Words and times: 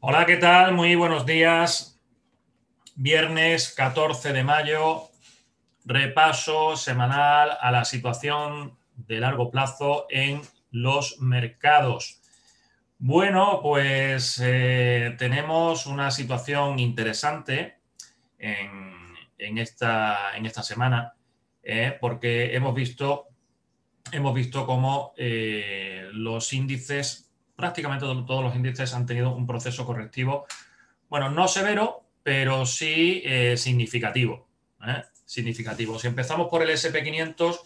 Hola, 0.00 0.26
¿qué 0.26 0.36
tal? 0.36 0.74
Muy 0.74 0.94
buenos 0.94 1.26
días. 1.26 2.00
Viernes 2.94 3.74
14 3.74 4.32
de 4.32 4.44
mayo, 4.44 5.10
repaso 5.84 6.76
semanal 6.76 7.58
a 7.60 7.72
la 7.72 7.84
situación 7.84 8.78
de 8.94 9.18
largo 9.18 9.50
plazo 9.50 10.06
en 10.08 10.40
los 10.70 11.20
mercados. 11.20 12.22
Bueno, 13.00 13.58
pues 13.60 14.40
eh, 14.40 15.16
tenemos 15.18 15.86
una 15.86 16.12
situación 16.12 16.78
interesante 16.78 17.80
en, 18.38 19.58
esta, 19.58 20.36
en 20.36 20.46
esta, 20.46 20.62
semana, 20.62 21.14
eh, 21.60 21.98
porque 22.00 22.54
hemos 22.54 22.72
visto, 22.72 23.26
hemos 24.12 24.32
visto 24.32 24.64
cómo 24.64 25.12
eh, 25.16 26.08
los 26.12 26.52
índices 26.52 27.27
prácticamente 27.58 28.06
todos 28.06 28.44
los 28.44 28.54
índices 28.54 28.94
han 28.94 29.04
tenido 29.04 29.34
un 29.34 29.44
proceso 29.44 29.84
correctivo, 29.84 30.46
bueno, 31.08 31.28
no 31.28 31.48
severo, 31.48 32.04
pero 32.22 32.64
sí 32.64 33.20
eh, 33.24 33.56
significativo. 33.56 34.46
¿eh? 34.86 35.02
Significativo. 35.24 35.98
Si 35.98 36.06
empezamos 36.06 36.46
por 36.48 36.62
el 36.62 36.70
SP500, 36.70 37.58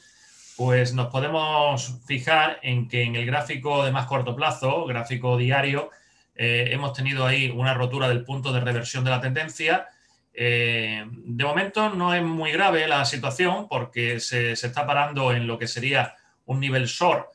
pues 0.57 0.95
nos 0.95 1.09
podemos 1.09 2.01
fijar 2.07 2.59
en 2.63 2.89
que 2.89 3.03
en 3.03 3.17
el 3.17 3.27
gráfico 3.27 3.85
de 3.85 3.93
más 3.93 4.07
corto 4.07 4.35
plazo, 4.35 4.87
gráfico 4.87 5.37
diario, 5.37 5.91
eh, 6.37 6.71
hemos 6.71 6.95
tenido 6.95 7.27
ahí 7.27 7.51
una 7.51 7.75
rotura 7.75 8.09
del 8.09 8.25
punto 8.25 8.51
de 8.51 8.61
reversión 8.61 9.05
de 9.05 9.11
la 9.11 9.21
tendencia. 9.21 9.89
de 10.33 11.45
momento 11.45 11.91
no 11.91 12.15
es 12.15 12.23
muy 12.23 12.51
grave 12.51 12.89
la 12.89 13.05
situación 13.05 13.69
porque 13.69 14.21
se, 14.21 14.57
se, 14.57 14.69
está 14.69 14.87
parando 14.87 15.35
en 15.35 15.47
lo 15.47 15.59
que 15.59 15.69
sería 15.69 16.15
un 16.47 16.61
nivel 16.61 16.87
short 16.87 17.29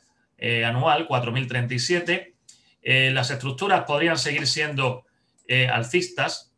anual, 0.66 1.06
4037 1.06 2.37
eh, 2.90 3.12
las 3.12 3.30
estructuras 3.32 3.84
podrían 3.84 4.18
seguir 4.18 4.48
siendo 4.48 5.04
eh, 5.46 5.68
alcistas. 5.68 6.54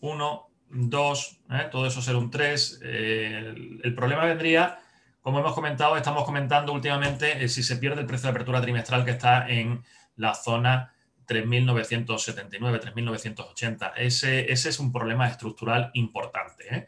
Uno, 0.00 0.50
dos, 0.70 1.40
eh, 1.50 1.66
todo 1.68 1.84
eso 1.84 2.00
ser 2.00 2.14
un 2.14 2.30
tres. 2.30 2.78
el, 2.80 3.92
problema 3.96 4.26
vendría, 4.26 4.78
como 5.20 5.40
hemos 5.40 5.54
comentado, 5.54 5.96
estamos 5.96 6.22
comentando 6.22 6.72
últimamente 6.72 7.48
si 7.48 7.64
se 7.64 7.78
pierde 7.78 8.02
el 8.02 8.06
precio 8.06 8.28
de 8.28 8.30
apertura 8.30 8.60
trimestral 8.60 9.04
que 9.04 9.10
está 9.10 9.48
en 9.48 9.82
la 10.14 10.36
zona 10.36 10.94
3.979, 11.26 12.80
3.980. 12.80 13.92
Ese, 13.96 14.52
ese 14.52 14.68
es 14.68 14.78
un 14.78 14.92
problema 14.92 15.26
estructural 15.26 15.90
importante, 15.94 16.86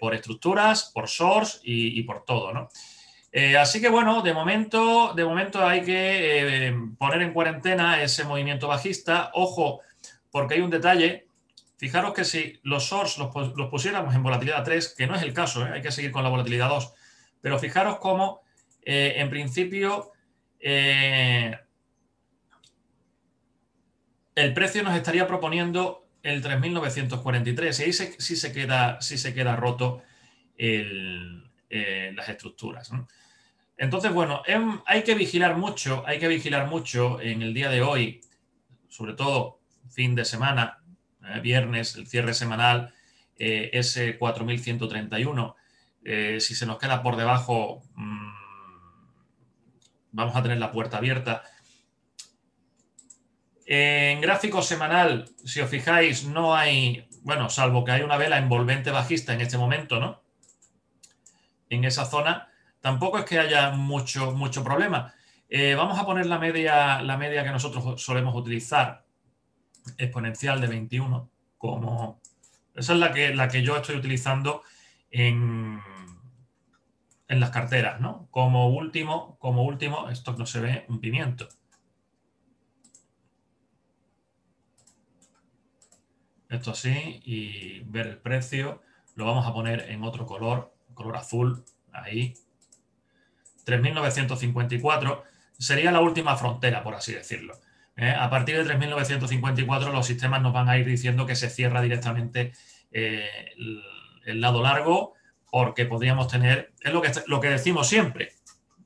por 0.00 0.14
estructuras, 0.14 0.92
por 0.94 1.08
source 1.08 1.58
y, 1.64 1.98
y 1.98 2.04
por 2.04 2.24
todo, 2.24 2.52
¿no? 2.52 2.68
Eh, 3.30 3.56
así 3.56 3.80
que 3.80 3.88
bueno, 3.88 4.22
de 4.22 4.32
momento, 4.32 5.12
de 5.14 5.24
momento 5.24 5.66
hay 5.66 5.82
que 5.82 6.68
eh, 6.68 6.74
poner 6.98 7.22
en 7.22 7.32
cuarentena 7.32 8.02
ese 8.02 8.24
movimiento 8.24 8.68
bajista. 8.68 9.30
Ojo, 9.34 9.80
porque 10.30 10.54
hay 10.54 10.60
un 10.60 10.70
detalle. 10.70 11.26
Fijaros 11.76 12.14
que 12.14 12.24
si 12.24 12.58
los 12.62 12.84
shorts 12.84 13.18
los, 13.18 13.30
pusiéramos 13.70 14.14
en 14.14 14.22
volatilidad 14.22 14.64
3, 14.64 14.94
que 14.96 15.06
no 15.06 15.14
es 15.14 15.22
el 15.22 15.32
caso, 15.32 15.64
¿eh? 15.64 15.70
hay 15.74 15.82
que 15.82 15.92
seguir 15.92 16.10
con 16.10 16.24
la 16.24 16.28
volatilidad 16.28 16.68
2, 16.68 16.92
pero 17.40 17.58
fijaros 17.58 17.98
cómo 17.98 18.42
en 18.82 19.28
principio 19.28 20.12
el 20.58 21.58
precio 24.54 24.82
nos 24.82 24.96
estaría 24.96 25.26
proponiendo 25.26 26.08
el 26.22 26.42
3.943 26.42 27.80
y 27.80 27.82
ahí 27.84 27.92
sí, 27.92 28.36
se 28.36 28.52
queda, 28.52 29.00
se 29.00 29.34
queda 29.34 29.54
roto 29.56 30.02
las 31.70 32.28
estructuras. 32.28 32.90
Entonces, 33.78 34.12
bueno, 34.12 34.42
em, 34.44 34.80
hay 34.86 35.04
que 35.04 35.14
vigilar 35.14 35.56
mucho, 35.56 36.02
hay 36.04 36.18
que 36.18 36.26
vigilar 36.26 36.66
mucho 36.66 37.20
en 37.20 37.42
el 37.42 37.54
día 37.54 37.70
de 37.70 37.80
hoy, 37.80 38.20
sobre 38.88 39.14
todo 39.14 39.60
fin 39.88 40.16
de 40.16 40.24
semana, 40.24 40.82
eh, 41.24 41.40
viernes, 41.40 41.94
el 41.94 42.08
cierre 42.08 42.34
semanal, 42.34 42.92
eh, 43.38 43.70
ese 43.72 44.18
4131. 44.18 45.56
Eh, 46.04 46.38
si 46.40 46.56
se 46.56 46.66
nos 46.66 46.78
queda 46.78 47.02
por 47.02 47.16
debajo, 47.16 47.82
mm, 47.94 48.30
vamos 50.10 50.34
a 50.34 50.42
tener 50.42 50.58
la 50.58 50.72
puerta 50.72 50.96
abierta. 50.96 51.44
En 53.64 54.20
gráfico 54.20 54.62
semanal, 54.62 55.28
si 55.44 55.60
os 55.60 55.70
fijáis, 55.70 56.24
no 56.24 56.56
hay, 56.56 57.06
bueno, 57.22 57.48
salvo 57.48 57.84
que 57.84 57.92
hay 57.92 58.02
una 58.02 58.16
vela 58.16 58.38
envolvente 58.38 58.90
bajista 58.90 59.34
en 59.34 59.42
este 59.42 59.58
momento, 59.58 60.00
¿no? 60.00 60.22
En 61.70 61.84
esa 61.84 62.04
zona, 62.04 62.48
tampoco 62.80 63.18
es 63.18 63.24
que 63.24 63.38
haya 63.38 63.70
mucho, 63.70 64.32
mucho 64.32 64.64
problema. 64.64 65.14
Eh, 65.48 65.74
vamos 65.74 65.98
a 65.98 66.06
poner 66.06 66.26
la 66.26 66.38
media, 66.38 67.02
la 67.02 67.16
media 67.16 67.44
que 67.44 67.50
nosotros 67.50 68.02
solemos 68.02 68.34
utilizar, 68.34 69.04
exponencial 69.96 70.60
de 70.60 70.66
21, 70.66 71.30
como 71.56 72.20
esa 72.78 72.92
es 72.92 72.98
la 73.00 73.12
que, 73.12 73.34
la 73.34 73.48
que 73.48 73.62
yo 73.62 73.76
estoy 73.76 73.96
utilizando 73.96 74.62
en, 75.10 75.80
en 77.26 77.40
las 77.40 77.50
carteras, 77.50 78.00
¿no? 78.00 78.28
Como 78.30 78.68
último, 78.68 79.36
como 79.40 79.64
último, 79.64 80.08
esto 80.10 80.32
no 80.34 80.46
se 80.46 80.60
ve 80.60 80.86
un 80.88 81.00
pimiento. 81.00 81.48
Esto 86.48 86.70
así 86.70 87.20
y 87.24 87.80
ver 87.80 88.06
el 88.06 88.18
precio. 88.18 88.80
Lo 89.16 89.24
vamos 89.24 89.46
a 89.46 89.52
poner 89.52 89.90
en 89.90 90.04
otro 90.04 90.24
color, 90.24 90.72
color 90.98 91.16
azul, 91.16 91.64
ahí, 91.92 92.34
3.954 93.64 95.22
sería 95.56 95.92
la 95.92 96.00
última 96.00 96.36
frontera, 96.36 96.82
por 96.82 96.94
así 96.94 97.12
decirlo. 97.12 97.58
¿eh? 97.96 98.10
A 98.10 98.28
partir 98.28 98.56
de 98.56 98.74
3.954 98.74 99.92
los 99.92 100.06
sistemas 100.06 100.42
nos 100.42 100.52
van 100.52 100.68
a 100.68 100.76
ir 100.76 100.86
diciendo 100.86 101.24
que 101.24 101.36
se 101.36 101.48
cierra 101.48 101.80
directamente 101.80 102.52
eh, 102.90 103.52
el, 103.56 104.40
lado 104.40 104.62
largo 104.62 105.14
porque 105.50 105.86
podríamos 105.86 106.28
tener, 106.28 106.72
es 106.80 106.92
lo 106.92 107.00
que, 107.00 107.10
lo 107.26 107.40
que 107.40 107.48
decimos 107.48 107.88
siempre, 107.88 108.32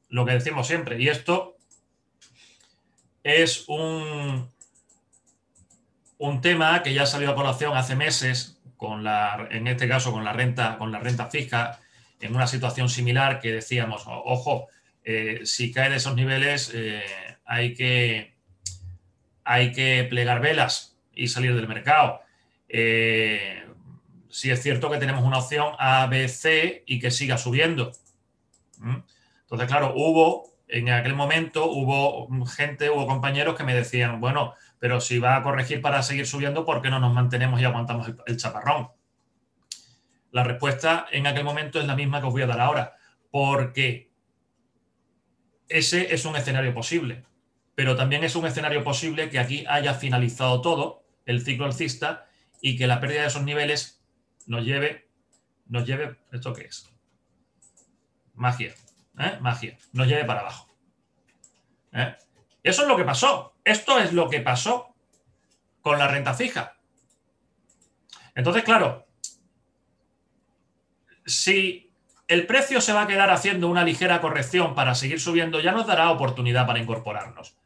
lo 0.08 0.24
que 0.24 0.32
decimos 0.32 0.66
siempre, 0.68 1.00
y 1.00 1.08
esto 1.08 1.56
es 3.24 3.64
un, 3.68 4.48
un 6.18 6.40
tema 6.40 6.82
que 6.84 6.94
ya 6.94 7.06
salió 7.06 7.30
a 7.30 7.34
colación 7.34 7.76
hace 7.76 7.96
meses, 7.96 8.60
con 8.76 9.04
la, 9.04 9.48
en 9.50 9.68
este 9.68 9.88
caso 9.88 10.12
con 10.12 10.24
la 10.24 10.32
renta, 10.32 10.76
con 10.76 10.90
la 10.90 10.98
renta 10.98 11.26
fija, 11.26 11.80
en 12.22 12.34
una 12.34 12.46
situación 12.46 12.88
similar 12.88 13.40
que 13.40 13.52
decíamos, 13.52 14.04
ojo, 14.06 14.68
eh, 15.04 15.40
si 15.44 15.72
cae 15.72 15.90
de 15.90 15.96
esos 15.96 16.14
niveles 16.14 16.70
eh, 16.72 17.02
hay, 17.44 17.74
que, 17.74 18.34
hay 19.44 19.72
que 19.72 20.06
plegar 20.08 20.40
velas 20.40 20.96
y 21.12 21.28
salir 21.28 21.54
del 21.54 21.68
mercado. 21.68 22.20
Eh, 22.68 23.64
si 24.30 24.50
es 24.50 24.62
cierto 24.62 24.90
que 24.90 24.98
tenemos 24.98 25.24
una 25.24 25.38
opción 25.38 25.74
A, 25.78 26.06
B, 26.06 26.28
C 26.28 26.84
y 26.86 27.00
que 27.00 27.10
siga 27.10 27.36
subiendo. 27.36 27.92
Entonces, 29.42 29.68
claro, 29.68 29.92
hubo, 29.94 30.54
en 30.68 30.88
aquel 30.90 31.14
momento, 31.14 31.66
hubo 31.66 32.28
gente, 32.46 32.88
hubo 32.88 33.06
compañeros 33.06 33.56
que 33.56 33.64
me 33.64 33.74
decían, 33.74 34.20
bueno, 34.20 34.54
pero 34.78 35.00
si 35.00 35.18
va 35.18 35.36
a 35.36 35.42
corregir 35.42 35.82
para 35.82 36.02
seguir 36.02 36.26
subiendo, 36.26 36.64
¿por 36.64 36.80
qué 36.80 36.88
no 36.88 36.98
nos 36.98 37.12
mantenemos 37.12 37.60
y 37.60 37.64
aguantamos 37.64 38.10
el 38.26 38.36
chaparrón? 38.36 38.88
La 40.32 40.42
respuesta 40.42 41.06
en 41.12 41.26
aquel 41.26 41.44
momento 41.44 41.78
es 41.78 41.86
la 41.86 41.94
misma 41.94 42.20
que 42.20 42.26
os 42.26 42.32
voy 42.32 42.42
a 42.42 42.46
dar 42.46 42.60
ahora, 42.60 42.96
porque 43.30 44.10
ese 45.68 46.14
es 46.14 46.24
un 46.24 46.36
escenario 46.36 46.74
posible, 46.74 47.24
pero 47.74 47.96
también 47.96 48.24
es 48.24 48.34
un 48.34 48.46
escenario 48.46 48.82
posible 48.82 49.30
que 49.30 49.38
aquí 49.38 49.64
haya 49.68 49.94
finalizado 49.94 50.60
todo 50.60 51.04
el 51.26 51.42
ciclo 51.42 51.66
alcista 51.66 52.26
y 52.60 52.76
que 52.76 52.86
la 52.86 52.98
pérdida 52.98 53.22
de 53.22 53.28
esos 53.28 53.42
niveles 53.42 54.02
nos 54.46 54.64
lleve, 54.64 55.08
nos 55.66 55.86
lleve, 55.86 56.18
¿esto 56.32 56.52
qué 56.52 56.62
es? 56.62 56.90
Magia, 58.34 58.74
¿eh? 59.18 59.38
magia, 59.40 59.76
nos 59.92 60.08
lleve 60.08 60.24
para 60.24 60.40
abajo. 60.40 60.68
¿eh? 61.92 62.16
Eso 62.62 62.82
es 62.82 62.88
lo 62.88 62.96
que 62.96 63.04
pasó. 63.04 63.54
Esto 63.64 63.98
es 63.98 64.12
lo 64.12 64.28
que 64.28 64.40
pasó 64.40 64.94
con 65.80 65.98
la 65.98 66.08
renta 66.08 66.32
fija. 66.34 66.76
Entonces, 68.34 68.62
claro, 68.62 69.06
si 71.26 71.92
el 72.32 72.46
precio 72.46 72.80
se 72.80 72.92
va 72.92 73.02
a 73.02 73.06
quedar 73.06 73.30
haciendo 73.30 73.68
una 73.68 73.84
ligera 73.84 74.20
corrección 74.20 74.74
para 74.74 74.94
seguir 74.94 75.20
subiendo, 75.20 75.60
ya 75.60 75.72
nos 75.72 75.86
dará 75.86 76.10
oportunidad 76.10 76.66
para 76.66 76.78
incorporarnos. 76.78 77.56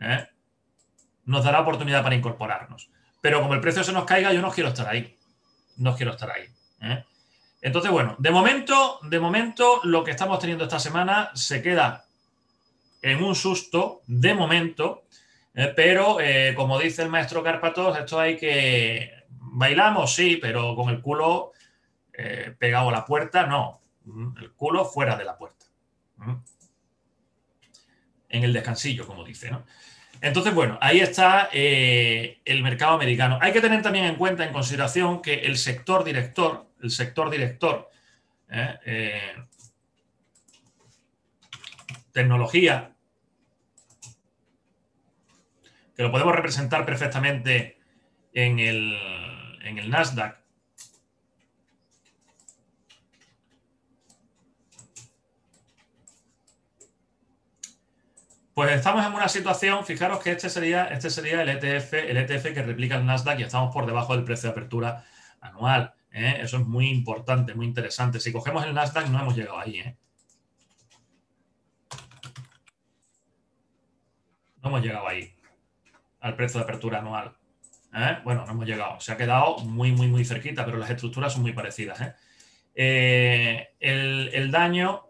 ¿eh? 0.00 0.26
Nos 1.24 1.44
dará 1.44 1.60
oportunidad 1.60 2.02
para 2.02 2.14
incorporarnos. 2.14 2.90
Pero 3.20 3.40
como 3.40 3.54
el 3.54 3.60
precio 3.60 3.82
se 3.82 3.92
nos 3.92 4.04
caiga, 4.04 4.32
yo 4.32 4.42
no 4.42 4.50
quiero 4.50 4.68
estar 4.68 4.88
ahí. 4.88 5.16
No 5.78 5.96
quiero 5.96 6.12
estar 6.12 6.30
ahí. 6.30 6.44
¿eh? 6.82 7.04
Entonces, 7.62 7.90
bueno, 7.90 8.16
de 8.18 8.30
momento, 8.30 8.98
de 9.02 9.18
momento, 9.18 9.80
lo 9.84 10.04
que 10.04 10.10
estamos 10.10 10.38
teniendo 10.40 10.64
esta 10.64 10.80
semana 10.80 11.30
se 11.34 11.62
queda 11.62 12.04
en 13.00 13.22
un 13.22 13.34
susto, 13.34 14.02
de 14.06 14.34
momento, 14.34 15.04
¿eh? 15.54 15.72
pero 15.74 16.18
como 16.54 16.78
dice 16.78 17.02
el 17.02 17.08
maestro 17.08 17.42
Carpatos, 17.42 17.98
esto 17.98 18.20
hay 18.20 18.36
que. 18.36 19.10
Bailamos, 19.54 20.14
sí, 20.14 20.36
pero 20.36 20.74
con 20.74 20.88
el 20.90 21.00
culo 21.00 21.52
eh, 22.14 22.54
pegado 22.58 22.88
a 22.88 22.92
la 22.92 23.04
puerta, 23.04 23.46
no, 23.46 23.80
mm, 24.04 24.38
el 24.38 24.52
culo 24.52 24.84
fuera 24.84 25.16
de 25.16 25.24
la 25.24 25.36
puerta. 25.36 25.66
Mm. 26.16 26.34
En 28.28 28.44
el 28.44 28.52
descansillo, 28.52 29.06
como 29.06 29.24
dice, 29.24 29.50
¿no? 29.50 29.64
Entonces, 30.20 30.54
bueno, 30.54 30.78
ahí 30.80 31.00
está 31.00 31.48
eh, 31.52 32.40
el 32.44 32.62
mercado 32.62 32.94
americano. 32.94 33.38
Hay 33.40 33.52
que 33.52 33.60
tener 33.60 33.82
también 33.82 34.04
en 34.04 34.14
cuenta, 34.14 34.44
en 34.44 34.52
consideración, 34.52 35.20
que 35.20 35.34
el 35.34 35.56
sector 35.56 36.04
director, 36.04 36.68
el 36.80 36.90
sector 36.90 37.28
director, 37.28 37.90
eh, 38.48 39.34
tecnología, 42.12 42.94
que 45.96 46.02
lo 46.02 46.12
podemos 46.12 46.36
representar 46.36 46.84
perfectamente 46.86 47.78
en 48.32 48.58
el, 48.58 48.96
en 49.62 49.78
el 49.78 49.90
Nasdaq, 49.90 50.41
Pues 58.54 58.70
estamos 58.72 59.06
en 59.06 59.14
una 59.14 59.28
situación, 59.28 59.84
fijaros 59.86 60.22
que 60.22 60.32
este 60.32 60.50
sería, 60.50 60.84
este 60.88 61.08
sería 61.08 61.40
el 61.40 61.48
ETF, 61.48 61.94
el 61.94 62.18
ETF 62.18 62.52
que 62.52 62.62
replica 62.62 62.96
el 62.96 63.06
Nasdaq 63.06 63.40
y 63.40 63.44
estamos 63.44 63.72
por 63.72 63.86
debajo 63.86 64.14
del 64.14 64.24
precio 64.24 64.48
de 64.48 64.52
apertura 64.52 65.06
anual. 65.40 65.94
¿eh? 66.10 66.38
Eso 66.40 66.58
es 66.58 66.66
muy 66.66 66.90
importante, 66.90 67.54
muy 67.54 67.64
interesante. 67.64 68.20
Si 68.20 68.30
cogemos 68.30 68.66
el 68.66 68.74
Nasdaq 68.74 69.08
no 69.08 69.20
hemos 69.20 69.34
llegado 69.34 69.58
ahí. 69.58 69.78
¿eh? 69.78 69.96
No 74.62 74.68
hemos 74.68 74.82
llegado 74.82 75.08
ahí, 75.08 75.34
al 76.20 76.36
precio 76.36 76.60
de 76.60 76.64
apertura 76.64 76.98
anual. 76.98 77.34
¿eh? 77.94 78.18
Bueno, 78.22 78.44
no 78.44 78.52
hemos 78.52 78.66
llegado. 78.66 79.00
Se 79.00 79.12
ha 79.12 79.16
quedado 79.16 79.60
muy, 79.60 79.92
muy, 79.92 80.08
muy 80.08 80.26
cerquita, 80.26 80.66
pero 80.66 80.76
las 80.76 80.90
estructuras 80.90 81.32
son 81.32 81.40
muy 81.40 81.54
parecidas. 81.54 82.00
El, 82.74 83.68
el 83.80 84.50
daño, 84.50 85.08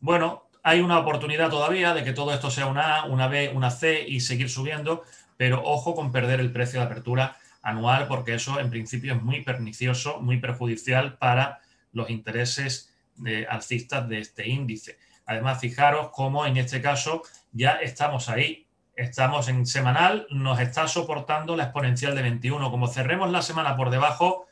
bueno, 0.00 0.45
hay 0.66 0.80
una 0.80 0.98
oportunidad 0.98 1.48
todavía 1.48 1.94
de 1.94 2.02
que 2.02 2.12
todo 2.12 2.34
esto 2.34 2.50
sea 2.50 2.66
una 2.66 2.96
A, 2.96 3.04
una 3.04 3.28
B, 3.28 3.52
una 3.54 3.70
C 3.70 4.04
y 4.04 4.18
seguir 4.18 4.50
subiendo, 4.50 5.04
pero 5.36 5.62
ojo 5.62 5.94
con 5.94 6.10
perder 6.10 6.40
el 6.40 6.50
precio 6.50 6.80
de 6.80 6.86
apertura 6.86 7.36
anual 7.62 8.08
porque 8.08 8.34
eso 8.34 8.58
en 8.58 8.68
principio 8.68 9.14
es 9.14 9.22
muy 9.22 9.42
pernicioso, 9.44 10.20
muy 10.20 10.38
perjudicial 10.40 11.18
para 11.18 11.60
los 11.92 12.10
intereses 12.10 12.92
de 13.14 13.46
alcistas 13.46 14.08
de 14.08 14.18
este 14.18 14.48
índice. 14.48 14.98
Además, 15.24 15.60
fijaros 15.60 16.08
cómo 16.10 16.44
en 16.46 16.56
este 16.56 16.82
caso 16.82 17.22
ya 17.52 17.74
estamos 17.76 18.28
ahí, 18.28 18.66
estamos 18.96 19.46
en 19.46 19.66
semanal, 19.66 20.26
nos 20.30 20.58
está 20.58 20.88
soportando 20.88 21.54
la 21.54 21.62
exponencial 21.62 22.16
de 22.16 22.22
21. 22.22 22.72
Como 22.72 22.88
cerremos 22.88 23.30
la 23.30 23.42
semana 23.42 23.76
por 23.76 23.90
debajo, 23.90 24.48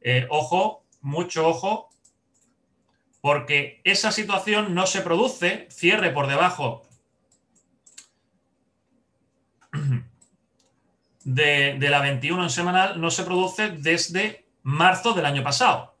eh, 0.00 0.26
ojo, 0.30 0.86
mucho 1.02 1.46
ojo, 1.46 1.90
porque 3.20 3.80
esa 3.84 4.12
situación 4.12 4.74
no 4.74 4.86
se 4.86 5.02
produce, 5.02 5.68
cierre 5.70 6.10
por 6.10 6.26
debajo 6.26 6.86
de, 11.24 11.78
la 11.78 12.00
21 12.00 12.42
en 12.42 12.50
semanal, 12.50 13.00
no 13.00 13.10
se 13.10 13.24
produce 13.24 13.70
desde 13.70 14.46
marzo 14.62 15.12
del 15.12 15.26
año 15.26 15.42
pasado. 15.42 15.96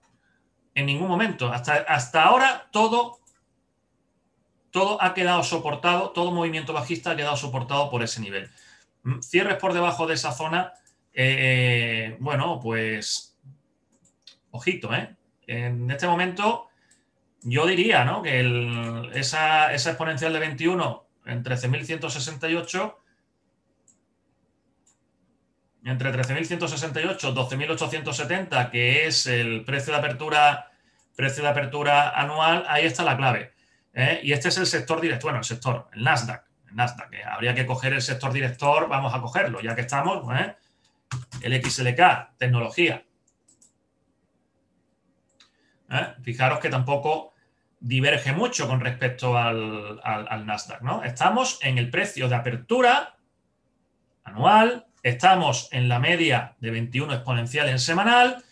En 0.74 0.86
ningún 0.86 1.08
momento. 1.08 1.52
Hasta, 1.52 1.74
hasta 1.74 2.22
ahora 2.22 2.68
todo, 2.70 3.18
todo 4.70 5.02
ha 5.02 5.12
quedado 5.12 5.42
soportado, 5.42 6.10
todo 6.10 6.30
movimiento 6.30 6.72
bajista 6.72 7.10
ha 7.10 7.16
quedado 7.16 7.36
soportado 7.36 7.90
por 7.90 8.02
ese 8.02 8.20
nivel. 8.20 8.50
Mm, 9.02 9.20
cierres 9.20 9.56
por 9.56 9.74
debajo 9.74 10.06
de 10.06 10.14
esa 10.14 10.32
zona, 10.32 10.72
eh, 11.12 12.16
bueno, 12.20 12.60
pues 12.62 13.36
ojito, 14.52 14.94
¿eh? 14.94 15.16
En 15.46 15.90
este 15.90 16.06
momento 16.06 16.69
yo 17.42 17.66
diría 17.66 18.04
¿no? 18.04 18.22
que 18.22 19.10
esa, 19.14 19.72
exponencial 19.72 20.32
de 20.32 20.38
21 20.38 21.06
en 21.26 21.44
13.168, 21.44 22.96
entre 25.84 26.12
13.168 26.12 27.34
12.870, 27.34 28.70
que 28.70 29.06
es 29.06 29.26
el 29.26 29.64
precio 29.64 29.92
de 29.92 29.98
apertura, 29.98 30.70
precio 31.16 31.42
de 31.42 31.48
apertura 31.48 32.10
anual, 32.10 32.64
ahí 32.68 32.84
está 32.84 33.02
la 33.02 33.16
clave. 33.16 33.52
¿eh? 33.94 34.20
Y 34.22 34.32
este 34.32 34.48
es 34.48 34.58
el 34.58 34.66
sector 34.66 35.00
director, 35.00 35.30
bueno, 35.30 35.38
el 35.38 35.44
sector, 35.44 35.88
el 35.94 36.04
Nasdaq. 36.04 36.44
El 36.68 36.76
Nasdaq, 36.76 37.10
habría 37.32 37.54
que 37.54 37.66
coger 37.66 37.94
el 37.94 38.02
sector 38.02 38.32
director, 38.32 38.88
vamos 38.88 39.14
a 39.14 39.20
cogerlo, 39.20 39.60
ya 39.60 39.74
que 39.74 39.82
estamos, 39.82 40.24
¿eh? 40.38 40.54
el 41.42 41.64
XLK, 41.64 42.36
tecnología. 42.36 43.04
¿Eh? 45.90 46.14
Fijaros 46.22 46.60
que 46.60 46.68
tampoco 46.68 47.32
diverge 47.80 48.32
mucho 48.32 48.68
con 48.68 48.80
respecto 48.80 49.36
al, 49.36 50.00
Nasdaq. 50.46 50.82
¿no? 50.82 51.02
Estamos 51.02 51.58
en 51.62 51.78
el 51.78 51.90
precio 51.90 52.28
de 52.28 52.36
apertura 52.36 53.16
anual, 54.22 54.86
estamos 55.02 55.68
en 55.72 55.88
la 55.88 55.98
media 55.98 56.54
de 56.60 56.70
21 56.70 57.14
exponencial 57.14 57.68
en 57.68 57.78
semanal 57.78 58.44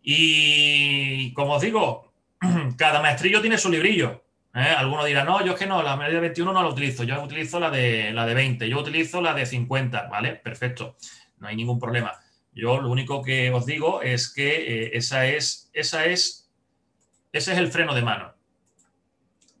y, 0.00 1.32
como 1.34 1.54
os 1.54 1.62
digo, 1.62 2.12
cada 2.78 3.02
maestrillo 3.02 3.40
tiene 3.40 3.58
su 3.58 3.70
librillo. 3.70 4.24
¿eh? 4.54 4.74
Algunos 4.76 5.04
dirán, 5.04 5.26
no, 5.26 5.44
yo 5.44 5.52
es 5.52 5.58
que 5.58 5.66
no, 5.66 5.82
la 5.82 5.96
media 5.96 6.14
de 6.14 6.20
21 6.20 6.52
no 6.52 6.62
la 6.62 6.68
utilizo, 6.68 7.02
yo 7.02 7.20
utilizo 7.22 7.58
la 7.58 7.70
de, 7.70 8.12
la 8.12 8.24
de 8.24 8.34
20, 8.34 8.68
yo 8.68 8.78
utilizo 8.78 9.20
la 9.20 9.34
de 9.34 9.44
50, 9.44 10.06
¿vale? 10.06 10.36
Perfecto, 10.36 10.96
no 11.38 11.48
hay 11.48 11.56
ningún 11.56 11.80
problema. 11.80 12.12
Yo 12.58 12.80
lo 12.80 12.90
único 12.90 13.22
que 13.22 13.50
os 13.50 13.66
digo 13.66 14.02
es 14.02 14.32
que 14.32 14.84
eh, 14.84 14.90
esa 14.94 15.26
es, 15.26 15.70
esa 15.72 16.06
es 16.06 16.50
ese 17.32 17.52
es 17.52 17.58
el 17.58 17.68
freno 17.68 17.94
de 17.94 18.02
mano. 18.02 18.34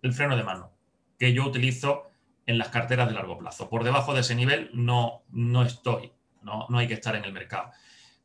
El 0.02 0.12
freno 0.12 0.36
de 0.36 0.42
mano 0.42 0.72
que 1.18 1.32
yo 1.32 1.44
utilizo 1.44 2.10
en 2.46 2.58
las 2.58 2.68
carteras 2.68 3.08
de 3.08 3.14
largo 3.14 3.36
plazo. 3.36 3.68
Por 3.68 3.84
debajo 3.84 4.14
de 4.14 4.20
ese 4.20 4.34
nivel 4.34 4.70
no, 4.72 5.22
no 5.30 5.64
estoy, 5.64 6.12
no, 6.42 6.66
no 6.68 6.78
hay 6.78 6.88
que 6.88 6.94
estar 6.94 7.14
en 7.16 7.24
el 7.24 7.32
mercado. 7.32 7.72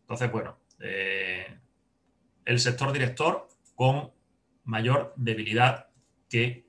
Entonces, 0.02 0.32
bueno, 0.32 0.58
eh, 0.80 1.58
el 2.46 2.60
sector 2.60 2.92
director 2.94 3.50
con 3.76 4.12
mayor 4.66 5.14
debilidad 5.18 5.88
que 6.30 6.66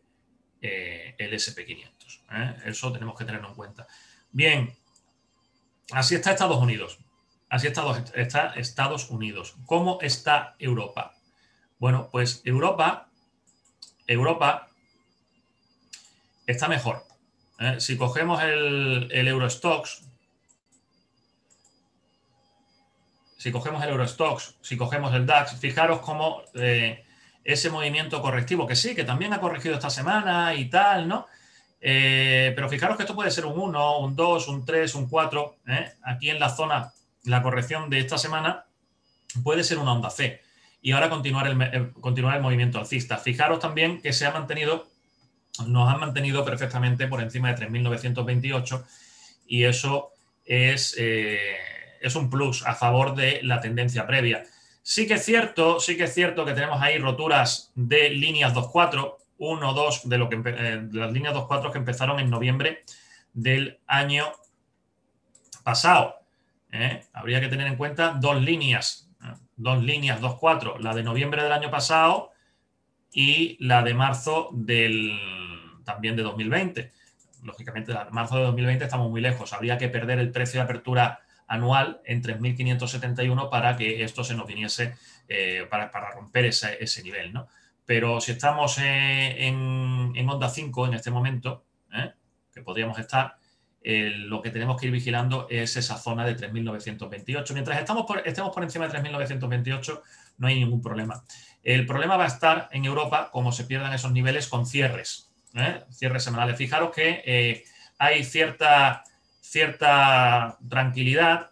eh, 0.60 1.14
el 1.18 1.32
SP500. 1.32 2.20
¿eh? 2.32 2.56
Eso 2.66 2.92
tenemos 2.92 3.16
que 3.16 3.24
tenerlo 3.24 3.48
en 3.48 3.54
cuenta. 3.54 3.86
Bien, 4.32 4.74
así 5.92 6.14
está 6.14 6.32
Estados 6.32 6.58
Unidos. 6.58 6.98
Así 7.54 7.68
está 7.68 8.52
Estados 8.56 9.10
Unidos. 9.10 9.54
¿Cómo 9.64 10.00
está 10.00 10.56
Europa? 10.58 11.14
Bueno, 11.78 12.08
pues 12.10 12.42
Europa, 12.44 13.06
Europa 14.08 14.66
está 16.48 16.66
mejor. 16.66 17.04
¿eh? 17.60 17.76
Si 17.78 17.96
cogemos 17.96 18.42
el, 18.42 19.08
el 19.12 19.28
Eurostox, 19.28 20.02
si 23.38 23.52
cogemos 23.52 23.84
el 23.84 23.90
Eurostox, 23.90 24.56
si 24.60 24.76
cogemos 24.76 25.14
el 25.14 25.24
DAX, 25.24 25.54
fijaros 25.60 26.00
cómo 26.00 26.42
eh, 26.54 27.04
ese 27.44 27.70
movimiento 27.70 28.20
correctivo, 28.20 28.66
que 28.66 28.74
sí, 28.74 28.96
que 28.96 29.04
también 29.04 29.32
ha 29.32 29.38
corregido 29.38 29.76
esta 29.76 29.90
semana 29.90 30.56
y 30.56 30.68
tal, 30.68 31.06
¿no? 31.06 31.28
Eh, 31.80 32.52
pero 32.56 32.68
fijaros 32.68 32.96
que 32.96 33.04
esto 33.04 33.14
puede 33.14 33.30
ser 33.30 33.46
un 33.46 33.56
1, 33.56 33.98
un 34.00 34.16
2, 34.16 34.48
un 34.48 34.64
3, 34.64 34.92
un 34.96 35.08
4. 35.08 35.58
Aquí 36.02 36.30
en 36.30 36.40
la 36.40 36.48
zona, 36.48 36.92
la 37.24 37.42
corrección 37.42 37.90
de 37.90 38.00
esta 38.00 38.18
semana 38.18 38.66
puede 39.42 39.64
ser 39.64 39.78
una 39.78 39.92
onda 39.92 40.10
C 40.10 40.40
y 40.80 40.92
ahora 40.92 41.08
continuar 41.08 41.46
el, 41.46 41.92
continuar 41.94 42.36
el 42.36 42.42
movimiento 42.42 42.78
alcista. 42.78 43.16
Fijaros 43.16 43.58
también 43.58 44.02
que 44.02 44.12
se 44.12 44.26
ha 44.26 44.30
mantenido, 44.32 44.86
nos 45.66 45.88
han 45.88 45.98
mantenido 45.98 46.44
perfectamente 46.44 47.08
por 47.08 47.22
encima 47.22 47.52
de 47.52 47.66
3.928 47.66 48.84
y 49.46 49.64
eso 49.64 50.10
es, 50.44 50.94
eh, 50.98 51.56
es 52.00 52.14
un 52.16 52.28
plus 52.28 52.66
a 52.66 52.74
favor 52.74 53.14
de 53.14 53.40
la 53.42 53.60
tendencia 53.60 54.06
previa. 54.06 54.44
Sí 54.82 55.06
que 55.06 55.14
es 55.14 55.24
cierto, 55.24 55.80
sí 55.80 55.96
que 55.96 56.04
es 56.04 56.12
cierto 56.12 56.44
que 56.44 56.52
tenemos 56.52 56.82
ahí 56.82 56.98
roturas 56.98 57.72
de 57.74 58.10
líneas 58.10 58.52
2.4, 58.52 59.16
1, 59.38 59.72
2 59.72 60.08
de, 60.08 60.18
lo 60.18 60.28
que, 60.28 60.42
eh, 60.44 60.86
las 60.92 61.12
líneas 61.12 61.34
2.4 61.34 61.72
que 61.72 61.78
empezaron 61.78 62.20
en 62.20 62.28
noviembre 62.28 62.84
del 63.32 63.80
año 63.86 64.26
pasado. 65.62 66.23
¿Eh? 66.74 67.04
Habría 67.12 67.40
que 67.40 67.48
tener 67.48 67.66
en 67.66 67.76
cuenta 67.76 68.16
dos 68.20 68.40
líneas 68.42 69.04
dos 69.56 69.82
líneas, 69.82 70.20
dos 70.20 70.36
cuatro, 70.38 70.78
la 70.78 70.94
de 70.94 71.02
noviembre 71.02 71.42
del 71.42 71.52
año 71.52 71.70
pasado 71.70 72.32
y 73.12 73.56
la 73.64 73.82
de 73.82 73.94
marzo 73.94 74.50
del 74.52 75.12
también 75.84 76.16
de 76.16 76.22
2020. 76.22 76.92
Lógicamente, 77.42 77.92
de 77.92 77.98
marzo 78.10 78.36
de 78.38 78.44
2020 78.44 78.84
estamos 78.84 79.10
muy 79.10 79.20
lejos. 79.20 79.52
Habría 79.52 79.78
que 79.78 79.88
perder 79.88 80.18
el 80.18 80.32
precio 80.32 80.60
de 80.60 80.64
apertura 80.64 81.20
anual 81.46 82.00
en 82.06 82.22
3.571 82.22 83.50
para 83.50 83.76
que 83.76 84.02
esto 84.02 84.24
se 84.24 84.34
nos 84.34 84.46
viniese, 84.46 84.96
eh, 85.28 85.66
para, 85.70 85.90
romper 86.10 86.46
ese, 86.46 87.02
nivel. 87.02 87.32
¿no? 87.32 87.46
Pero 87.84 88.20
si 88.20 88.32
estamos 88.32 88.78
eh, 88.78 89.46
en, 89.46 90.12
en, 90.14 90.28
onda 90.28 90.48
5 90.48 90.86
en 90.86 90.94
este 90.94 91.10
momento, 91.10 91.64
¿eh? 91.92 92.12
que 92.52 92.62
podríamos 92.62 92.98
estar, 92.98 93.36
lo 93.84 94.40
que 94.40 94.50
tenemos 94.50 94.80
que 94.80 94.86
ir 94.86 94.92
vigilando 94.92 95.46
es 95.50 95.76
esa 95.76 95.98
zona 95.98 96.24
de 96.24 96.36
3.928. 96.36 97.52
Mientras 97.52 97.78
estamos 97.78 98.06
estemos 98.24 98.54
por 98.54 98.62
encima 98.62 98.88
de 98.88 98.98
3.928, 98.98 100.00
no 100.38 100.46
hay 100.46 100.54
ningún 100.56 100.80
problema. 100.80 101.22
El 101.62 101.86
problema 101.86 102.16
va 102.16 102.24
a 102.24 102.28
estar 102.28 102.68
en 102.72 102.84
Europa, 102.84 103.30
como 103.30 103.52
se 103.52 103.64
pierdan 103.64 103.92
esos 103.92 104.12
niveles, 104.12 104.48
con 104.48 104.66
cierres, 104.66 105.30
¿eh? 105.54 105.84
cierres 105.90 106.24
semanales. 106.24 106.56
Fijaros 106.56 106.90
que 106.94 107.22
eh, 107.24 107.64
hay 107.98 108.24
cierta 108.24 109.04
cierta 109.40 110.58
tranquilidad 110.68 111.50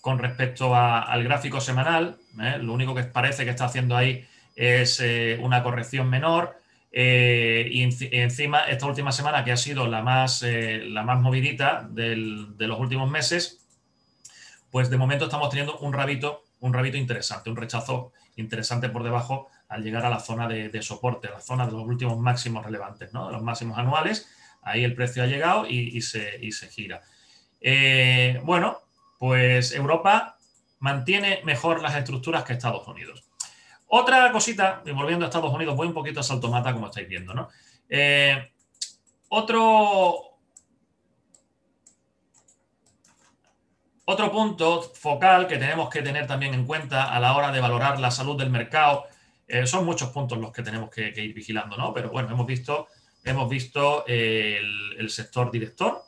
con 0.00 0.18
respecto 0.18 0.76
al 0.76 1.24
gráfico 1.24 1.60
semanal. 1.60 2.18
¿eh? 2.40 2.58
Lo 2.60 2.74
único 2.74 2.94
que 2.94 3.04
parece 3.04 3.44
que 3.44 3.50
está 3.50 3.64
haciendo 3.64 3.96
ahí 3.96 4.28
es 4.54 5.00
eh, 5.00 5.38
una 5.40 5.62
corrección 5.62 6.10
menor. 6.10 6.60
Eh, 6.96 7.68
y 7.72 7.82
encima, 7.82 8.60
esta 8.66 8.86
última 8.86 9.10
semana, 9.10 9.42
que 9.42 9.50
ha 9.50 9.56
sido 9.56 9.88
la 9.88 10.00
más, 10.02 10.42
la 10.42 11.02
más 11.02 11.20
movidita 11.20 11.88
de 11.90 12.16
los 12.16 12.78
últimos 12.78 13.10
meses, 13.10 13.66
pues 14.70 14.90
de 14.90 14.96
momento 14.96 15.24
estamos 15.24 15.50
teniendo 15.50 15.78
un 15.78 15.92
rabito, 15.92 16.44
un 16.60 16.72
rabito 16.72 16.96
interesante, 16.96 17.50
un 17.50 17.56
rechazo 17.56 18.12
interesante 18.36 18.88
por 18.88 19.02
debajo 19.02 19.48
al 19.68 19.82
llegar 19.82 20.04
a 20.04 20.10
la 20.10 20.20
zona 20.20 20.48
de, 20.48 20.82
soporte, 20.82 21.28
a 21.28 21.32
la 21.32 21.40
zona 21.40 21.66
de 21.66 21.72
los 21.72 21.84
últimos 21.84 22.18
máximos 22.18 22.64
relevantes, 22.64 23.12
¿no? 23.12 23.30
los 23.30 23.42
máximos 23.42 23.78
anuales. 23.78 24.28
Ahí 24.62 24.82
el 24.82 24.94
precio 24.94 25.22
ha 25.22 25.26
llegado 25.26 25.66
y, 25.68 26.00
se, 26.00 26.40
gira. 26.70 27.02
Eh, 27.60 28.40
bueno, 28.44 28.78
pues 29.18 29.72
Europa 29.72 30.38
mantiene 30.78 31.40
mejor 31.44 31.82
las 31.82 31.96
estructuras 31.96 32.44
que 32.44 32.54
Estados 32.54 32.86
Unidos. 32.88 33.24
Otra 33.88 34.32
cosita, 34.32 34.82
y 34.84 34.90
volviendo 34.90 35.24
a 35.24 35.28
Estados 35.28 35.52
Unidos, 35.52 35.76
voy 35.76 35.88
un 35.88 35.94
poquito 35.94 36.20
a 36.20 36.22
saltomata, 36.22 36.72
como 36.72 36.86
estáis 36.86 37.08
viendo, 37.08 37.34
¿no? 37.34 37.48
Eh, 37.88 38.52
otro, 39.28 40.38
otro 44.04 44.32
punto 44.32 44.82
focal 44.82 45.46
que 45.46 45.58
tenemos 45.58 45.88
que 45.88 46.02
tener 46.02 46.26
también 46.26 46.54
en 46.54 46.66
cuenta 46.66 47.14
a 47.14 47.20
la 47.20 47.36
hora 47.36 47.52
de 47.52 47.60
valorar 47.60 48.00
la 48.00 48.10
salud 48.10 48.38
del 48.38 48.50
mercado 48.50 49.06
eh, 49.46 49.66
son 49.66 49.84
muchos 49.84 50.08
puntos 50.10 50.38
los 50.38 50.52
que 50.52 50.62
tenemos 50.62 50.90
que, 50.90 51.12
ir 51.16 51.34
vigilando, 51.34 51.76
¿no? 51.76 51.92
Pero 51.92 52.10
bueno, 52.10 52.30
hemos 52.30 52.46
visto, 52.46 52.88
hemos 53.22 53.48
visto 53.48 54.04
el, 54.06 55.08
sector 55.10 55.50
director. 55.50 56.02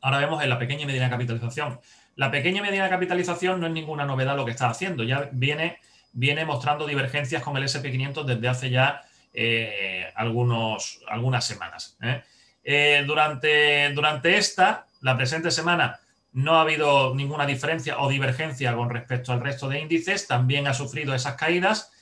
Ahora 0.00 0.18
vemos 0.18 0.42
en 0.42 0.50
la 0.50 0.58
pequeña 0.58 0.82
y 0.82 0.86
mediana 0.86 1.10
capitalización. 1.10 1.80
La 2.16 2.30
pequeña 2.30 2.58
y 2.58 2.62
mediana 2.62 2.88
capitalización 2.88 3.60
no 3.60 3.66
es 3.66 3.72
ninguna 3.72 4.04
novedad 4.04 4.36
lo 4.36 4.44
que 4.44 4.50
está 4.50 4.68
haciendo. 4.68 5.04
Ya 5.04 5.28
viene, 5.32 5.78
viene 6.18 6.44
mostrando 6.44 6.86
divergencias 6.86 7.42
con 7.42 7.56
el 7.56 7.64
SP500 7.64 8.24
desde 8.24 8.48
hace 8.48 8.70
ya 8.70 9.02
eh, 9.32 10.12
algunas 10.14 11.44
semanas. 11.44 11.96
¿eh? 12.02 13.04
durante, 13.06 13.90
durante 13.92 14.36
esta, 14.36 14.86
la 15.00 15.16
presente 15.16 15.50
semana, 15.50 16.00
no 16.32 16.56
ha 16.56 16.62
habido 16.62 17.14
ninguna 17.14 17.46
diferencia 17.46 17.98
o 17.98 18.08
divergencia 18.08 18.74
con 18.74 18.90
respecto 18.90 19.32
al 19.32 19.40
resto 19.40 19.68
de 19.68 19.80
índices. 19.80 20.26
También 20.26 20.66
ha 20.66 20.74
sufrido 20.74 21.14
esas 21.14 21.34
caídas 21.34 21.92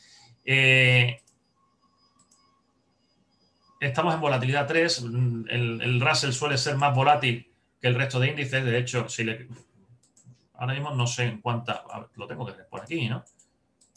eh, 0.47 1.21
estamos 3.81 4.15
en 4.15 4.21
volatilidad 4.21 4.67
3. 4.67 5.05
El, 5.49 6.01
Russell 6.01 6.31
suele 6.31 6.57
ser 6.57 6.77
más 6.77 6.95
volátil 6.95 7.53
que 7.81 7.89
el 7.89 7.97
resto 7.97 8.21
de 8.21 8.29
índices. 8.29 8.65
De 8.65 8.79
hecho, 8.79 9.09
si 9.09 9.25
le, 9.25 9.49
ahora 10.55 10.73
mismo 10.73 10.95
no 10.95 11.07
sé 11.07 11.25
en 11.25 11.41
cuánta. 11.41 11.83
Lo 12.15 12.27
tengo 12.27 12.47
que 12.47 12.53
ver 12.53 12.69
por 12.69 12.81
aquí, 12.81 13.09
¿no? 13.09 13.25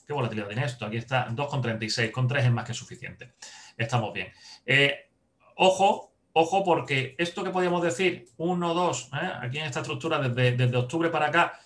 ¿Qué 0.10 0.14
volatilidad 0.14 0.48
tiene 0.48 0.66
esto? 0.66 0.88
Aquí 0.88 0.98
está 0.98 1.28
2,36. 1.30 2.10
Con 2.10 2.28
3 2.28 2.46
es 2.46 2.52
más 2.52 2.66
que 2.66 2.74
suficiente. 2.74 3.36
Estamos 3.78 4.12
bien. 4.12 4.34
Eh, 4.66 5.08
ojo, 5.56 6.16
ojo, 6.34 6.64
porque 6.64 7.14
esto 7.20 7.44
que 7.44 7.52
podríamos 7.52 7.84
decir, 7.84 8.26
1, 8.38 8.74
2, 8.74 9.10
¿eh? 9.14 9.32
aquí 9.40 9.60
en 9.60 9.66
esta 9.66 9.82
estructura 9.82 10.18
desde, 10.18 10.76
octubre 10.76 11.10
para 11.10 11.28
acá, 11.28 11.60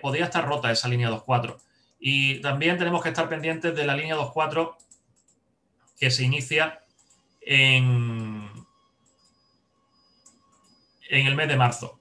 podría 0.00 0.24
estar 0.24 0.46
rota 0.46 0.72
esa 0.72 0.88
línea 0.88 1.10
2,4. 1.10 1.58
Y 1.98 2.40
también 2.40 2.78
tenemos 2.78 3.02
que 3.02 3.10
estar 3.10 3.28
pendientes 3.28 3.76
de 3.76 3.84
la 3.84 3.94
línea 3.94 4.16
2.4 4.16 4.76
que 5.98 6.10
se 6.10 6.24
inicia 6.24 6.80
en, 7.42 8.48
en 11.10 11.26
el 11.26 11.34
mes 11.34 11.48
de 11.48 11.56
marzo. 11.56 12.00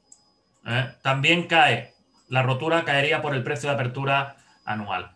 ¿eh? 0.65 0.93
También 1.01 1.45
cae, 1.45 1.93
la 2.29 2.41
rotura 2.41 2.85
caería 2.85 3.21
por 3.21 3.35
el 3.35 3.43
precio 3.43 3.67
de 3.67 3.75
apertura 3.75 4.37
anual. 4.63 5.12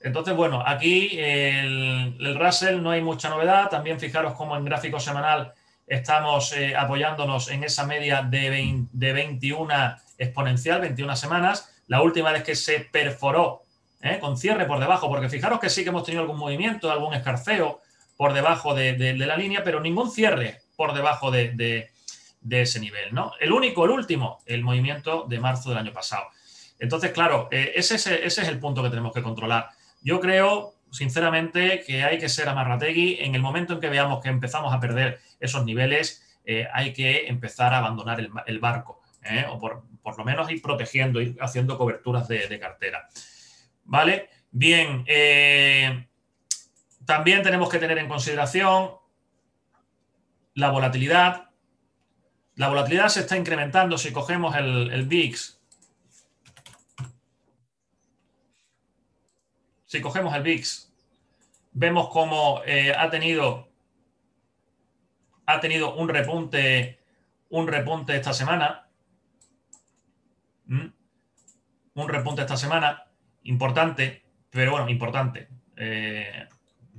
Entonces, 0.00 0.34
bueno, 0.34 0.62
aquí 0.66 1.18
el, 1.18 2.16
el, 2.18 2.38
Russell 2.38 2.82
no 2.82 2.90
hay 2.90 3.02
mucha 3.02 3.28
novedad. 3.28 3.68
También 3.68 4.00
fijaros 4.00 4.34
cómo 4.34 4.56
en 4.56 4.64
gráfico 4.64 4.98
semanal 4.98 5.52
estamos 5.86 6.52
eh, 6.52 6.74
apoyándonos 6.76 7.50
en 7.50 7.64
esa 7.64 7.84
media 7.84 8.22
de, 8.22 8.86
de 8.92 9.12
21 9.12 9.96
exponencial, 10.18 10.80
21 10.80 11.16
semanas. 11.16 11.70
La 11.88 12.02
última 12.02 12.32
vez 12.32 12.44
que 12.44 12.54
se 12.54 12.80
perforó 12.80 13.62
¿eh? 14.00 14.18
con 14.20 14.36
cierre 14.36 14.66
por 14.66 14.80
debajo, 14.80 15.08
porque 15.08 15.28
fijaros 15.28 15.60
que 15.60 15.70
sí 15.70 15.82
que 15.82 15.90
hemos 15.90 16.04
tenido 16.04 16.22
algún 16.22 16.38
movimiento, 16.38 16.90
algún 16.90 17.14
escarceo 17.14 17.80
por 18.16 18.32
debajo 18.32 18.74
de, 18.74 19.14
la 19.16 19.36
línea, 19.36 19.64
pero 19.64 19.80
ningún 19.80 20.10
cierre 20.10 20.60
por 20.76 20.92
debajo 20.94 21.30
de, 21.30 21.90
ese 22.50 22.80
nivel. 22.80 23.14
¿no? 23.14 23.32
El 23.40 23.52
único, 23.52 23.84
el 23.84 23.90
último, 23.90 24.40
el 24.46 24.62
movimiento 24.62 25.24
de 25.28 25.40
marzo 25.40 25.70
del 25.70 25.78
año 25.78 25.92
pasado. 25.92 26.26
Entonces, 26.80 27.12
claro, 27.12 27.48
eh, 27.50 27.72
ese, 27.76 27.94
es 28.26 28.38
el 28.38 28.58
punto 28.58 28.82
que 28.82 28.90
tenemos 28.90 29.12
que 29.12 29.22
controlar. 29.22 29.68
Yo 30.02 30.18
creo, 30.18 30.74
sinceramente, 30.90 31.84
que 31.86 32.02
hay 32.02 32.18
que 32.18 32.28
ser 32.28 32.48
amarrategui. 32.48 33.18
En 33.20 33.34
el 33.34 33.42
momento 33.42 33.74
en 33.74 33.80
que 33.80 33.88
veamos 33.88 34.22
que 34.22 34.28
empezamos 34.28 34.74
a 34.74 34.80
perder 34.80 35.20
esos 35.38 35.64
niveles, 35.64 36.26
eh, 36.44 36.66
hay 36.72 36.92
que 36.92 37.28
empezar 37.28 37.74
a 37.74 37.78
abandonar 37.78 38.18
el, 38.46 38.58
barco, 38.58 39.02
o 39.50 39.58
por, 39.58 40.18
lo 40.18 40.24
menos 40.24 40.50
ir 40.50 40.60
protegiendo, 40.60 41.20
ir 41.20 41.36
haciendo 41.40 41.78
coberturas 41.78 42.26
de 42.26 42.58
cartera. 42.58 43.06
¿Vale? 43.84 44.30
Bien, 44.52 45.04
eh, 45.06 46.06
también 47.04 47.42
tenemos 47.42 47.68
que 47.68 47.78
tener 47.78 47.98
en 47.98 48.08
consideración 48.08 48.92
la 50.54 50.70
volatilidad. 50.70 51.50
La 52.56 52.68
volatilidad 52.68 53.08
se 53.08 53.20
está 53.20 53.36
incrementando 53.36 53.96
si 53.96 54.12
cogemos 54.12 54.56
el, 54.56 54.90
el. 54.92 55.08
Si 59.90 60.00
cogemos 60.00 60.32
el 60.36 60.44
VIX, 60.44 60.92
vemos 61.72 62.10
cómo 62.10 62.62
eh, 62.64 62.92
ha 62.96 63.10
tenido 63.10 63.68
ha 65.46 65.58
tenido 65.58 65.96
un 65.96 66.08
repunte 66.08 67.00
un 67.48 67.66
repunte 67.66 68.14
esta 68.14 68.32
semana. 68.32 68.86
¿Mm? 70.66 70.86
Un 71.94 72.08
repunte 72.08 72.42
esta 72.42 72.56
semana 72.56 73.04
importante, 73.42 74.22
pero 74.48 74.70
bueno, 74.70 74.88
importante. 74.88 75.48
Eh, 75.76 76.46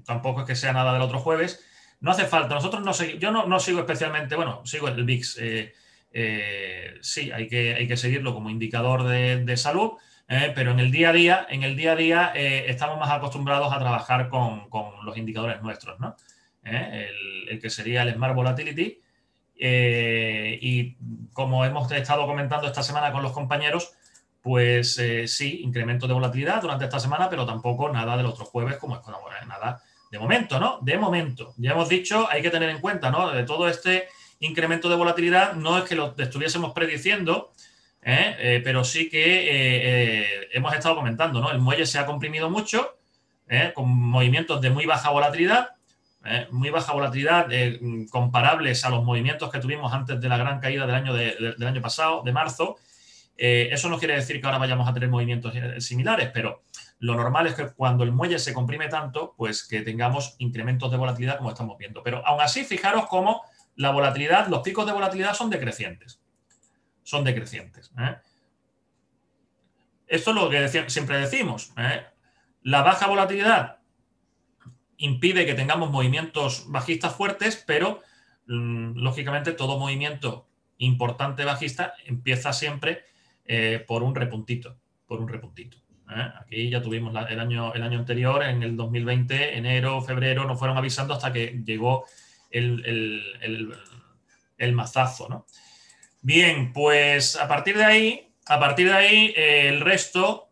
tampoco 0.06 0.42
es 0.42 0.48
que 0.48 0.58
sea 0.58 0.74
nada 0.74 0.92
del 0.92 1.02
otro 1.02 1.20
jueves. 1.20 1.66
No 2.02 2.12
hace 2.12 2.26
falta. 2.26 2.56
Nosotros 2.56 2.84
no 2.84 2.92
yo 2.92 3.32
no, 3.32 3.60
sigo 3.62 3.80
especialmente, 3.80 4.36
bueno, 4.36 4.66
sigo 4.66 4.90
el 4.90 5.06
VIX. 5.06 5.38
Eh, 5.40 6.98
sí, 7.00 7.32
hay 7.32 7.48
que, 7.48 7.74
hay 7.74 7.88
que 7.88 7.96
seguirlo 7.96 8.34
como 8.34 8.50
indicador 8.50 9.04
de, 9.06 9.56
salud, 9.56 9.94
pero 10.56 10.72
en 10.72 10.80
el 10.80 10.92
día 10.92 11.10
a 11.10 11.14
día, 11.14 11.48
en 11.50 11.64
el 11.64 11.76
día 11.76 11.92
a 11.92 11.96
día 11.96 12.32
estamos 12.34 12.98
más 12.98 13.12
acostumbrados 13.12 13.74
a 13.74 13.80
trabajar 13.80 14.30
con, 14.30 14.68
los 15.04 15.18
indicadores 15.18 15.62
nuestros, 15.62 16.00
¿no? 16.00 16.16
El, 16.64 17.50
el, 17.50 17.60
que 17.60 17.70
sería 17.70 18.04
el 18.04 18.14
Smart 18.14 18.36
Volatility. 18.36 19.02
y 19.58 20.96
como 21.34 21.66
hemos 21.66 21.92
estado 21.92 22.26
comentando 22.26 22.68
esta 22.68 22.84
semana 22.84 23.12
con 23.12 23.24
los 23.24 23.34
compañeros, 23.34 23.94
pues 24.42 24.98
eh, 24.98 25.28
sí, 25.28 25.62
incremento 25.62 26.08
de 26.08 26.14
volatilidad 26.14 26.62
durante 26.62 26.86
esta 26.86 27.00
semana, 27.00 27.30
pero 27.30 27.46
tampoco 27.46 27.90
nada 27.90 28.18
del 28.18 28.26
otro 28.26 28.46
jueves 28.46 28.78
como 28.78 28.96
es 28.96 29.02
bueno, 29.04 29.20
nada 29.48 29.82
de 30.12 30.20
momento, 30.20 30.60
¿no? 30.60 30.80
De 30.82 30.98
momento. 30.98 31.54
Ya 31.58 31.72
hemos 31.72 31.88
dicho, 31.88 32.28
hay 32.30 32.42
que 32.42 32.50
tener 32.50 32.70
en 32.70 32.82
cuenta, 32.82 33.12
¿no? 33.12 33.32
De 33.32 33.44
todo 33.44 33.70
este 33.70 34.10
incremento 34.40 34.90
de 34.90 34.96
volatilidad, 34.96 35.54
no 35.54 35.78
es 35.78 35.86
que 35.86 35.96
lo 35.96 36.16
estuviésemos 36.18 36.74
prediciendo, 36.74 37.52
¿eh? 38.02 38.36
Eh, 38.40 38.62
pero 38.64 38.84
sí 38.84 39.10
que 39.10 40.48
hemos 40.52 40.74
estado 40.74 40.96
comentando, 40.96 41.40
¿no? 41.40 41.52
El 41.52 41.60
muelle 41.60 41.86
se 41.86 42.00
ha 42.00 42.06
comprimido 42.06 42.50
mucho, 42.50 42.98
con 43.74 43.90
movimientos 43.90 44.62
de 44.62 44.70
muy 44.70 44.86
baja 44.86 45.10
volatilidad, 45.10 45.72
muy 46.52 46.70
baja 46.70 46.94
volatilidad 46.94 47.48
comparables 48.10 48.86
a 48.86 48.90
los 48.90 49.04
movimientos 49.04 49.52
que 49.52 49.60
tuvimos 49.60 49.92
antes 49.92 50.22
de 50.22 50.30
la 50.30 50.38
gran 50.38 50.60
caída 50.60 50.86
del 50.86 50.96
año, 50.96 51.14
del 51.14 51.68
año 51.68 51.82
pasado, 51.82 52.24
de 52.24 52.32
marzo, 52.32 52.78
eh, 53.44 53.70
eso 53.72 53.90
no 53.90 53.98
quiere 53.98 54.14
decir 54.14 54.40
que 54.40 54.46
ahora 54.46 54.60
vayamos 54.60 54.88
a 54.88 54.94
tener 54.94 55.10
movimientos 55.10 55.52
similares, 55.80 56.30
pero 56.32 56.62
lo 57.00 57.16
normal 57.16 57.48
es 57.48 57.56
que 57.56 57.70
cuando 57.72 58.04
el 58.04 58.12
muelle 58.12 58.38
se 58.38 58.54
comprime 58.54 58.88
tanto, 58.88 59.34
pues 59.36 59.68
que 59.68 59.82
tengamos 59.82 60.36
incrementos 60.38 60.92
de 60.92 60.98
volatilidad 60.98 61.40
como 61.40 61.50
estamos 61.50 61.76
viendo. 61.76 62.04
Pero 62.04 62.24
aún 62.24 62.40
así, 62.40 62.64
fijaros 62.64 63.08
cómo 63.08 63.42
la 63.78 63.90
volatilidad, 63.90 64.48
los 64.48 64.60
picos 64.60 64.86
de 64.86 64.92
volatilidad 64.92 65.34
son 65.34 65.50
decrecientes. 65.50 66.21
Son 67.04 67.24
decrecientes. 67.24 67.92
¿eh? 67.98 68.16
Esto 70.08 70.32
es 70.32 70.36
lo 70.36 70.50
que 70.50 70.68
siempre 70.90 71.18
decimos. 71.18 71.74
¿eh? 71.78 72.06
La 72.64 72.82
baja 72.84 73.08
volatilidad 73.08 73.80
impide 74.98 75.46
que 75.46 75.56
tengamos 75.56 75.90
movimientos 75.90 76.66
bajistas 76.68 77.16
fuertes, 77.16 77.64
pero 77.66 78.02
mm, 78.48 78.98
lógicamente 78.98 79.54
todo 79.54 79.80
movimiento 79.80 80.48
importante 80.78 81.46
bajista 81.46 81.94
empieza 82.06 82.54
siempre 82.54 83.04
eh, 83.46 83.84
por 83.88 84.04
un 84.04 84.16
repuntito, 84.16 84.78
por 85.06 85.20
un 85.20 85.28
repuntito. 85.28 85.78
Aquí 86.42 86.70
ya 86.70 86.82
tuvimos 86.82 87.16
el, 87.30 87.40
año, 87.40 87.74
el 87.74 87.84
año 87.84 88.00
anterior, 88.00 88.44
en 88.44 88.64
el 88.64 88.76
2020, 88.76 89.58
enero, 89.58 90.02
febrero, 90.02 90.46
nos 90.46 90.60
fueron 90.60 90.78
avisando 90.78 91.14
hasta 91.14 91.32
que 91.32 91.62
llegó 91.66 92.06
el, 92.50 93.74
mazazo, 94.74 95.30
¿no? 95.30 95.46
Bien, 96.22 96.72
pues 96.72 97.36
a 97.36 97.48
partir 97.48 97.78
de 97.78 97.84
ahí, 97.84 98.34
a 98.46 98.60
partir 98.60 98.88
de 98.88 98.94
ahí, 98.94 99.34
el 99.36 99.82
resto, 99.82 100.50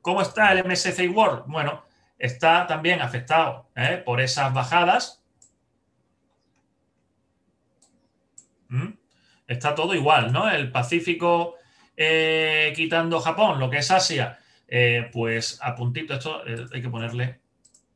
¿cómo 0.00 0.22
está 0.22 0.52
el 0.52 0.64
MSCI 0.64 1.08
World? 1.08 1.44
Bueno, 1.46 1.84
está 2.18 2.66
también 2.66 3.00
afectado 3.00 3.68
¿eh? 3.74 4.00
por 4.04 4.20
esas 4.20 4.52
bajadas. 4.54 5.22
¿Mm? 8.68 8.92
Está 9.48 9.74
todo 9.74 9.94
igual, 9.94 10.32
¿no? 10.32 10.48
El 10.48 10.70
Pacífico 10.70 11.56
eh, 11.96 12.72
quitando 12.76 13.18
Japón, 13.20 13.58
lo 13.58 13.68
que 13.68 13.78
es 13.78 13.90
Asia, 13.90 14.38
eh, 14.68 15.10
pues 15.12 15.58
a 15.60 15.74
puntito, 15.74 16.14
esto 16.14 16.42
hay 16.72 16.80
que 16.80 16.88
ponerle 16.88 17.40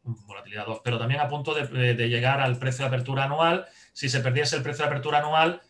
volatilidad 0.03 0.67
2, 0.67 0.81
pero 0.83 0.99
también 0.99 1.21
a 1.21 1.29
punto 1.29 1.55
de, 1.55 1.95
llegar 2.09 2.41
al 2.41 2.59
precio 2.59 2.85
de 2.85 2.89
apertura 2.89 3.25
anual. 3.25 3.67
Si 3.93 4.09
se 4.09 4.21
perdiese 4.21 4.57
el 4.57 4.63
precio 4.63 4.85
de 4.85 4.91
apertura 4.91 5.19
anual, 5.19 5.63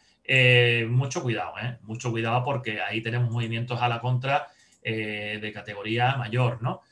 mucho 0.88 1.22
cuidado, 1.22 1.54
mucho 1.82 2.10
cuidado 2.10 2.42
porque 2.44 2.80
ahí 2.80 3.02
tenemos 3.02 3.30
movimientos 3.30 3.80
a 3.80 3.88
la 3.88 4.00
contra 4.00 4.48
de 4.82 5.50
categoría 5.54 6.16
mayor, 6.16 6.62
¿no? 6.62 6.82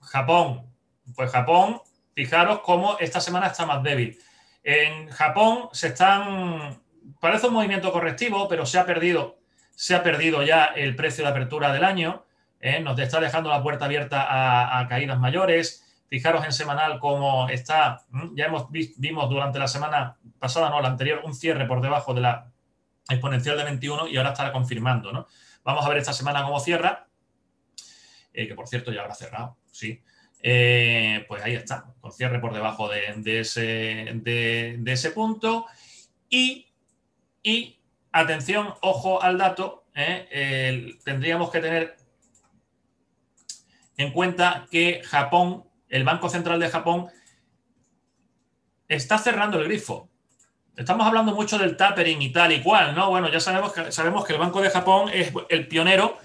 Japón, 0.00 0.72
pues 1.14 1.30
Japón, 1.30 1.80
fijaros 2.14 2.60
cómo 2.60 2.96
esta 3.00 3.20
semana 3.20 3.48
está 3.48 3.66
más 3.66 3.82
débil. 3.82 4.18
En 4.62 5.08
Japón 5.08 5.68
se 5.72 5.88
están, 5.88 6.80
parece 7.20 7.48
un 7.48 7.54
movimiento 7.54 7.92
correctivo, 7.92 8.48
pero 8.48 8.64
se 8.66 8.78
ha 8.78 8.86
perdido, 8.86 9.38
se 9.74 9.94
ha 9.94 10.02
perdido 10.02 10.42
ya 10.42 10.66
el 10.66 10.94
precio 10.94 11.24
de 11.24 11.30
apertura 11.30 11.72
del 11.72 11.84
año. 11.84 12.24
¿eh? 12.60 12.80
Nos 12.80 12.98
está 12.98 13.20
dejando 13.20 13.50
la 13.50 13.62
puerta 13.62 13.86
abierta 13.86 14.78
a, 14.78 14.86
caídas 14.88 15.18
mayores. 15.18 15.84
Fijaros 16.12 16.44
en 16.44 16.52
semanal 16.52 16.98
cómo 16.98 17.48
está, 17.48 18.04
ya 18.34 18.44
hemos 18.44 18.70
vimos 18.70 19.30
durante 19.30 19.58
la 19.58 19.66
semana 19.66 20.18
pasada, 20.38 20.68
no, 20.68 20.78
la 20.82 20.88
anterior, 20.88 21.22
un 21.24 21.34
cierre 21.34 21.64
por 21.64 21.80
debajo 21.80 22.12
de 22.12 22.20
la 22.20 22.52
exponencial 23.08 23.56
de 23.56 23.64
21 23.64 24.08
y 24.08 24.18
ahora 24.18 24.32
estará 24.32 24.52
confirmando, 24.52 25.10
¿no? 25.10 25.26
Vamos 25.64 25.86
a 25.86 25.88
ver 25.88 25.96
esta 25.96 26.12
semana 26.12 26.44
cómo 26.44 26.60
cierra, 26.60 27.06
eh, 28.34 28.46
que 28.46 28.54
por 28.54 28.68
cierto 28.68 28.92
ya 28.92 29.00
habrá 29.00 29.14
cerrado 29.14 29.56
sí. 29.70 30.02
Eh, 30.42 31.24
pues 31.28 31.42
ahí 31.42 31.54
está, 31.54 31.94
con 32.02 32.12
cierre 32.12 32.40
por 32.40 32.52
debajo 32.52 32.90
de, 32.90 33.40
ese, 33.40 35.10
punto. 35.14 35.64
Y, 36.28 36.68
atención, 38.12 38.74
ojo 38.82 39.22
al 39.22 39.38
dato, 39.38 39.86
eh, 39.94 40.94
tendríamos 41.06 41.50
que 41.50 41.60
tener 41.60 41.96
en 43.96 44.12
cuenta 44.12 44.66
que 44.70 45.00
Japón, 45.06 45.71
el 45.92 46.04
Banco 46.04 46.28
Central 46.28 46.58
de 46.58 46.70
Japón, 46.70 47.08
está 48.88 49.18
cerrando 49.18 49.58
el 49.58 49.64
grifo. 49.64 50.08
Estamos 50.74 51.06
hablando 51.06 51.34
mucho 51.34 51.58
del 51.58 51.76
tapering 51.76 52.20
y 52.22 52.32
tal 52.32 52.50
y 52.50 52.62
cual, 52.62 52.94
¿no? 52.94 53.10
Bueno, 53.10 53.28
ya 53.28 53.40
sabemos 53.40 53.74
que, 53.74 53.92
sabemos 53.92 54.24
que 54.24 54.32
el 54.32 54.38
Banco 54.38 54.62
de 54.62 54.70
Japón 54.70 55.10
es 55.12 55.30
el 55.50 55.68
pionero 55.68 56.18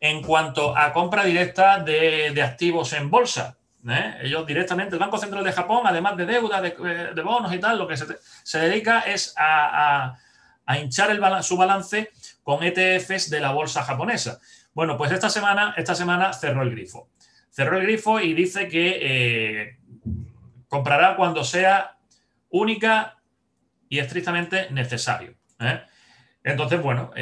en 0.00 0.20
cuanto 0.20 0.76
a 0.76 0.92
compra 0.92 1.24
directa 1.24 1.78
de, 1.78 2.42
activos 2.42 2.92
en 2.92 3.08
bolsa. 3.08 3.56
¿eh? 3.88 4.18
Ellos 4.22 4.44
directamente, 4.44 4.96
el 4.96 5.00
Banco 5.00 5.16
Central 5.16 5.44
de 5.44 5.52
Japón, 5.52 5.82
además 5.84 6.16
de 6.16 6.26
deuda, 6.26 6.60
de, 6.60 7.22
bonos 7.22 7.54
y 7.54 7.58
tal, 7.60 7.78
lo 7.78 7.86
que 7.86 7.96
se, 7.96 8.58
dedica 8.58 9.00
es 9.02 9.32
a, 9.38 10.18
hinchar 10.76 11.16
su 11.44 11.56
balance 11.56 12.10
con 12.42 12.64
ETFs 12.64 13.30
de 13.30 13.38
la 13.38 13.52
bolsa 13.52 13.84
japonesa. 13.84 14.40
Bueno, 14.74 14.96
pues 14.96 15.12
esta 15.12 15.30
semana, 15.30 15.72
esta 15.76 15.94
semana 15.94 16.32
cerró 16.32 16.62
el 16.62 16.70
grifo. 16.70 17.08
Cerró 17.54 17.78
el 17.78 17.84
grifo 17.84 18.18
y 18.18 18.34
dice 18.34 18.66
que 18.66 18.98
eh, 19.00 19.78
comprará 20.66 21.14
cuando 21.14 21.44
sea 21.44 21.98
única 22.50 23.18
y 23.88 24.00
estrictamente 24.00 24.72
necesario. 24.72 25.36
¿eh? 25.60 25.82
Entonces, 26.42 26.82
bueno, 26.82 27.12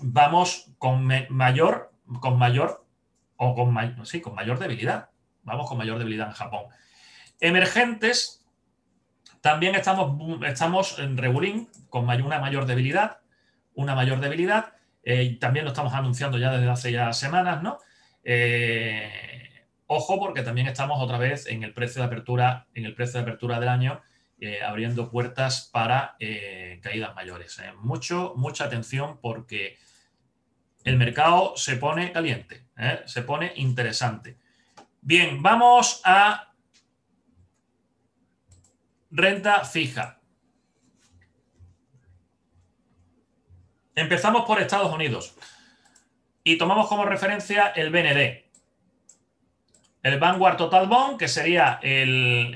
vamos 0.00 0.70
con 0.78 1.10
mayor, 1.30 1.92
con 2.20 2.38
mayor 2.38 2.86
o 3.36 3.56
con, 3.56 4.06
sí, 4.06 4.20
con 4.20 4.36
mayor 4.36 4.60
debilidad. 4.60 5.10
Vamos 5.42 5.68
con 5.68 5.76
mayor 5.76 5.98
debilidad 5.98 6.28
en 6.28 6.34
Japón. 6.34 6.66
Emergentes, 7.40 8.46
también 9.40 9.74
estamos, 9.74 10.40
estamos 10.46 10.98
en 11.00 11.16
regulín 11.16 11.68
con 11.90 12.08
una 12.08 12.38
mayor 12.38 12.66
debilidad, 12.66 13.18
una 13.74 13.94
mayor 13.94 14.20
debilidad. 14.20 14.74
Eh, 15.02 15.36
también 15.40 15.64
lo 15.64 15.70
estamos 15.72 15.92
anunciando 15.94 16.38
ya 16.38 16.52
desde 16.52 16.68
hace 16.68 16.92
ya 16.92 17.12
semanas, 17.12 17.62
¿no? 17.62 17.78
Eh, 18.28 19.08
ojo, 19.86 20.18
porque 20.18 20.42
también 20.42 20.66
estamos 20.66 21.00
otra 21.00 21.16
vez 21.16 21.46
en 21.46 21.62
el 21.62 21.72
precio 21.72 22.02
de 22.02 22.06
apertura, 22.06 22.66
en 22.74 22.84
el 22.84 22.92
precio 22.92 23.20
de 23.20 23.22
apertura 23.22 23.60
del 23.60 23.68
año, 23.68 24.02
eh, 24.40 24.64
abriendo 24.64 25.12
puertas 25.12 25.70
para 25.72 26.16
caídas 26.82 27.14
mayores. 27.14 27.56
Mucho, 27.82 28.34
mucha 28.36 28.64
atención 28.64 29.20
porque 29.20 29.78
el 30.82 30.96
mercado 30.96 31.56
se 31.56 31.76
pone 31.76 32.10
caliente, 32.10 32.66
¿eh? 32.76 33.02
se 33.06 33.22
pone 33.22 33.52
interesante. 33.54 34.38
Bien, 35.00 35.40
vamos 35.40 36.00
a 36.04 36.52
renta 39.12 39.64
fija. 39.64 40.20
Empezamos 43.94 44.44
por 44.44 44.60
Estados 44.60 44.92
Unidos 44.92 45.36
y 46.46 46.56
tomamos 46.56 46.88
como 46.88 47.04
referencia 47.04 47.66
el 47.74 47.90
BND. 47.90 48.44
El 50.02 50.18
Vanguard 50.20 50.56
Total 50.56 50.86
Bond, 50.86 51.18
que 51.18 51.26
sería 51.26 51.80
el, 51.82 52.54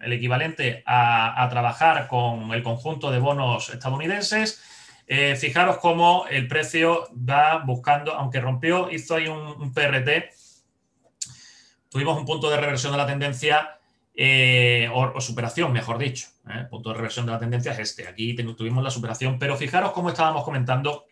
equivalente 0.00 0.82
a, 0.84 1.42
a 1.42 1.48
trabajar 1.48 2.08
con 2.08 2.52
el 2.52 2.62
conjunto 2.62 3.10
de 3.10 3.20
bonos 3.20 3.70
estadounidenses 3.70 4.62
eh, 5.10 5.36
fijaros 5.36 5.78
cómo 5.78 6.26
el 6.28 6.46
precio 6.48 7.08
va 7.16 7.62
buscando, 7.64 8.12
aunque 8.12 8.40
rompió, 8.40 8.90
hizo 8.90 9.14
ahí 9.14 9.26
un, 9.26 9.72
PRT, 9.72 10.34
tuvimos 11.88 12.18
un 12.18 12.26
punto 12.26 12.50
de 12.50 12.58
reversión 12.58 12.92
de 12.92 12.98
la 12.98 13.06
tendencia, 13.06 13.78
eh, 14.14 14.90
o, 14.92 15.18
superación, 15.22 15.72
mejor 15.72 15.96
dicho. 15.96 16.26
El 16.46 16.58
¿eh? 16.58 16.64
punto 16.64 16.90
de 16.90 16.96
reversión 16.96 17.24
de 17.24 17.32
la 17.32 17.38
tendencia 17.38 17.72
es 17.72 17.78
este. 17.78 18.06
Aquí 18.06 18.34
tuvimos 18.34 18.84
la 18.84 18.90
superación, 18.90 19.38
pero 19.38 19.56
fijaros 19.56 19.92
cómo 19.92 20.10
estábamos 20.10 20.44
comentando 20.44 21.06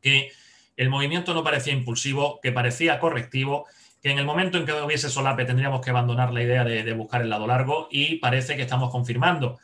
que 0.00 0.30
el 0.78 0.88
movimiento 0.88 1.34
no 1.34 1.44
parecía 1.44 1.74
impulsivo, 1.74 2.40
que 2.40 2.52
parecía 2.52 2.98
correctivo, 2.98 3.66
que 4.02 4.10
en 4.10 4.18
el 4.18 4.24
momento 4.24 4.56
en 4.56 4.64
que 4.64 4.72
hubiese 4.72 5.10
solape 5.10 5.44
tendríamos 5.44 5.82
que 5.82 5.90
abandonar 5.90 6.32
la 6.32 6.42
idea 6.42 6.64
de, 6.64 6.92
buscar 6.94 7.20
el 7.20 7.28
lado 7.28 7.46
largo 7.46 7.88
y 7.90 8.16
parece 8.16 8.56
que 8.56 8.62
estamos 8.62 8.90
confirmando. 8.90 9.58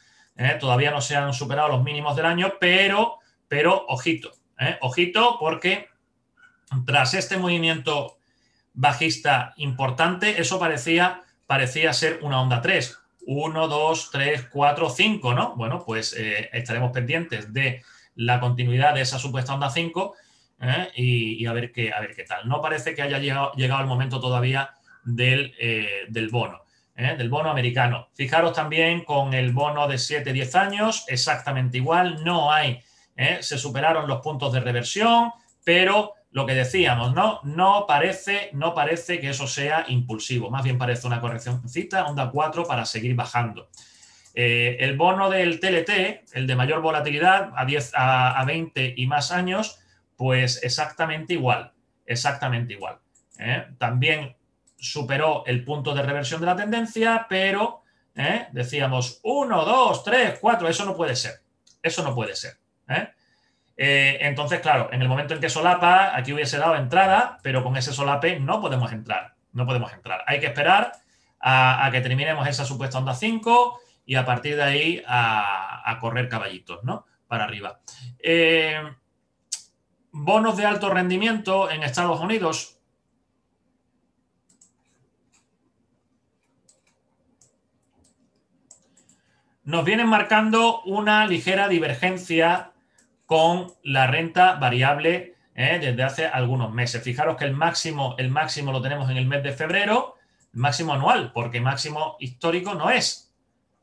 Todavía 0.61 0.91
no 0.91 1.01
se 1.01 1.17
han 1.17 1.33
superado 1.33 1.69
los 1.69 1.83
mínimos 1.83 2.17
del 2.17 2.27
año, 2.27 2.55
pero 2.61 3.21
pero 3.49 3.85
ojito, 3.87 4.33
¿eh? 4.59 4.79
ojito 4.81 5.37
porque 5.39 5.89
tras 6.87 7.15
este 7.15 7.37
movimiento 7.37 8.19
bajista 8.73 9.55
importante, 9.59 10.41
eso 10.41 10.59
parecía, 10.59 11.23
parecía 11.47 11.93
ser 11.93 12.19
una 12.23 12.41
onda 12.41 12.61
3. 12.61 12.99
1, 13.27 13.69
2, 13.69 14.11
3, 14.11 14.49
4, 14.53 14.91
5, 14.91 15.35
¿no? 15.35 15.55
Bueno, 15.57 15.83
pues 15.87 16.15
eh, 16.19 16.51
estaremos 16.53 16.91
pendientes 16.91 17.53
de 17.55 17.83
la 18.17 18.41
continuidad 18.41 18.95
de 18.95 19.01
esa 19.01 19.19
supuesta 19.19 19.55
onda 19.55 19.71
5 19.71 20.15
¿eh? 20.69 20.91
y, 20.97 21.47
a, 21.47 21.53
ver 21.53 21.73
qué, 21.73 21.93
a 21.93 22.01
ver 22.01 22.15
qué 22.15 22.25
tal. 22.25 22.49
No 22.49 22.61
parece 22.61 22.95
que 22.95 23.03
haya 23.03 23.19
llegado, 23.19 23.53
llegado 23.53 23.81
el 23.81 23.87
momento 23.87 24.21
todavía 24.21 24.71
del, 25.05 25.55
del 26.09 26.29
bono. 26.29 26.63
del 26.97 27.29
bono 27.29 27.51
americano. 27.51 28.09
Fijaros 28.15 28.53
también 28.53 29.05
con 29.05 29.35
el 29.35 29.53
bono 29.53 29.87
de 29.89 29.97
7-10 29.97 30.55
años, 30.55 31.05
exactamente 31.09 31.79
igual, 31.79 32.25
no 32.25 32.53
hay 32.53 32.81
¿eh? 33.17 33.39
se 33.41 33.59
superaron 33.59 34.09
los 34.09 34.21
puntos 34.21 34.53
de 34.53 34.61
reversión, 34.61 35.31
pero 35.65 36.15
lo 36.31 36.47
que 36.47 36.55
decíamos, 36.55 37.15
¿no? 37.15 37.41
No 37.45 37.85
parece, 37.87 38.51
no 38.53 38.75
parece 38.75 39.21
que 39.21 39.31
eso 39.31 39.47
sea 39.47 39.85
impulsivo, 39.89 40.51
más 40.51 40.65
bien 40.65 40.79
parece 40.79 41.07
una 41.07 41.21
correccióncita, 41.21 42.07
onda 42.07 42.31
4 42.31 42.65
para 42.65 42.85
seguir 42.85 43.15
bajando. 43.15 43.69
Eh, 44.35 44.77
el 44.81 44.97
bono 44.97 45.31
del 45.31 45.61
TLT, 45.61 46.35
el 46.35 46.49
de 46.49 46.57
mayor 46.57 46.81
volatilidad 46.81 47.53
a, 47.55 47.65
10, 47.65 47.93
a, 47.95 48.45
20 48.45 48.95
y 48.97 49.07
más 49.07 49.31
años, 49.31 49.79
pues 50.17 50.63
exactamente 50.63 51.35
igual, 51.35 51.73
exactamente 52.07 52.75
igual. 52.75 52.99
¿eh? 53.39 53.67
También 53.79 54.37
superó 54.77 55.45
el 55.47 55.65
punto 55.65 55.95
de 55.95 56.03
reversión 56.03 56.41
de 56.41 56.47
la 56.47 56.57
tendencia, 56.57 57.27
pero 57.29 57.83
decíamos 58.53 59.19
1, 59.25 59.65
2, 59.65 60.05
3, 60.05 60.39
4, 60.41 60.69
eso 60.69 60.85
no 60.85 60.95
puede 60.95 61.17
ser, 61.17 61.41
eso 61.83 62.03
no 62.05 62.15
puede 62.15 62.37
ser. 62.37 62.59
¿eh? 62.89 63.09
Eh, 63.77 64.19
entonces, 64.21 64.61
claro, 64.61 64.89
en 64.93 65.03
el 65.03 65.09
momento 65.09 65.35
en 65.35 65.41
que 65.41 65.51
solapa, 65.51 66.17
aquí 66.17 66.33
hubiese 66.33 66.59
dado 66.59 66.77
entrada, 66.77 67.39
pero 67.43 67.63
con 67.63 67.77
ese 67.77 67.93
solape 67.93 68.39
no 68.39 68.61
podemos 68.61 68.93
entrar. 68.93 69.35
No 69.53 69.67
podemos 69.67 69.93
entrar. 69.93 70.25
Hay 70.27 70.41
que 70.41 70.47
esperar 70.47 70.93
a, 71.41 71.89
que 71.93 72.01
terminemos 72.01 72.47
esa 72.49 72.65
supuesta 72.65 72.99
onda 72.99 73.15
5 73.15 73.81
y 74.07 74.17
a 74.17 74.25
partir 74.25 74.57
de 74.57 74.63
ahí 74.63 75.03
a, 75.07 75.97
correr 76.01 76.29
caballitos, 76.29 76.83
¿no? 76.85 77.07
Para 77.27 77.45
arriba. 77.45 77.81
Eh, 78.19 78.83
bonos 80.15 80.57
de 80.57 80.65
alto 80.65 80.89
rendimiento 80.91 81.71
en 81.71 81.83
Estados 81.83 82.21
Unidos. 82.21 82.71
nos 89.65 89.85
vienen 89.85 90.07
marcando 90.07 90.83
una 90.83 91.27
ligera 91.27 91.69
divergencia 91.69 92.73
con 93.25 93.73
la 93.83 94.07
renta 94.07 94.57
variable 94.57 95.37
¿eh? 95.55 95.79
desde 95.81 96.03
hace 96.03 96.27
algunos 96.27 96.73
meses. 96.73 97.03
Fijaros 97.03 97.37
que 97.37 97.47
el 97.47 97.55
máximo, 97.55 98.15
el 98.19 98.31
máximo 98.31 98.73
lo 98.73 98.83
tenemos 98.83 99.11
en 99.11 99.17
el 99.17 99.27
mes 99.27 99.43
de 99.43 99.53
febrero, 99.53 100.17
máximo 100.53 100.93
anual, 100.93 101.33
porque 101.33 101.63
máximo 101.63 102.17
histórico 102.21 102.75
no 102.75 102.91
es. 102.91 103.33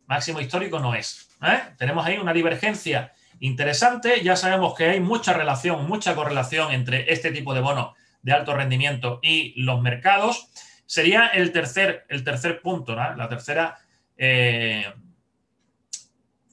Máximo 0.05 0.39
histórico 0.39 0.79
no 0.79 0.93
es. 0.93 1.29
¿eh? 1.41 1.73
Tenemos 1.77 2.05
ahí 2.05 2.19
una 2.19 2.33
divergencia 2.33 3.11
interesante. 3.41 4.23
Ya 4.23 4.37
sabemos 4.37 4.73
que 4.75 4.85
hay 4.85 5.01
mucha 5.01 5.33
relación, 5.33 5.85
mucha 5.87 6.15
correlación 6.15 6.71
entre 6.71 7.11
este 7.11 7.31
tipo 7.31 7.53
de 7.53 7.59
bonos 7.59 7.93
de 8.21 8.31
alto 8.31 8.55
rendimiento 8.55 9.19
y 9.21 9.61
los 9.61 9.81
mercados. 9.81 10.49
Sería 10.85 11.27
el 11.27 11.51
tercer, 11.51 12.05
el 12.07 12.23
tercer 12.23 12.61
punto, 12.61 12.95
la 12.95 13.27
tercera. 13.27 13.77
Eh, 14.17 14.85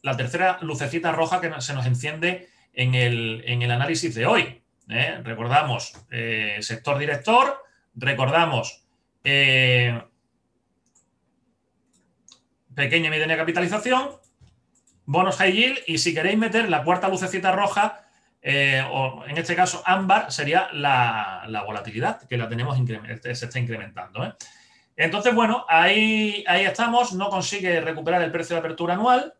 la 0.03 0.17
tercera 0.17 0.59
lucecita 0.63 1.13
roja 1.13 1.41
que 1.41 1.61
se 1.61 1.75
nos 1.75 1.87
enciende 1.87 2.49
en 2.73 2.95
el, 2.95 3.71
análisis 3.71 4.15
de 4.15 4.27
hoy. 4.27 4.63
¿eh? 4.89 5.21
Recordamos 5.23 5.93
sector 6.61 6.99
director, 6.99 7.63
recordamos 7.95 8.85
pequeña 12.79 13.09
y 13.09 13.11
mediana 13.11 13.37
capitalización, 13.37 14.11
bonos 15.09 15.37
high 15.37 15.53
yield 15.53 15.79
y 15.87 15.97
si 15.97 16.13
queréis 16.13 16.37
meter 16.37 16.69
la 16.69 16.85
cuarta 16.85 17.09
lucecita 17.09 17.51
roja, 17.51 18.05
eh, 18.43 18.85
o 18.93 19.25
en 19.27 19.39
este 19.39 19.57
caso 19.57 19.83
ámbar, 19.87 20.31
sería 20.31 20.69
la, 20.73 21.65
volatilidad, 21.67 22.29
que 22.29 22.37
la 22.37 22.47
tenemos 22.47 22.77
se 23.23 23.47
está 23.47 23.59
incrementando. 23.59 24.23
¿eh? 24.23 24.35
Entonces, 24.97 25.35
bueno, 25.35 25.65
ahí, 25.67 26.45
ahí 26.47 26.67
estamos, 26.67 27.15
no 27.15 27.31
consigue 27.31 27.81
recuperar 27.81 28.21
el 28.21 28.31
precio 28.31 28.55
de 28.55 28.61
apertura 28.61 28.95
anual. 28.95 29.35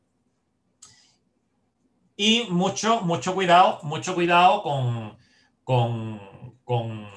Y 2.17 2.47
mucho, 2.49 3.03
mucho 3.03 3.35
cuidado, 3.35 3.79
mucho 3.83 4.15
cuidado 4.15 4.63
con, 4.63 5.19
con, 5.65 6.57
con 6.65 7.09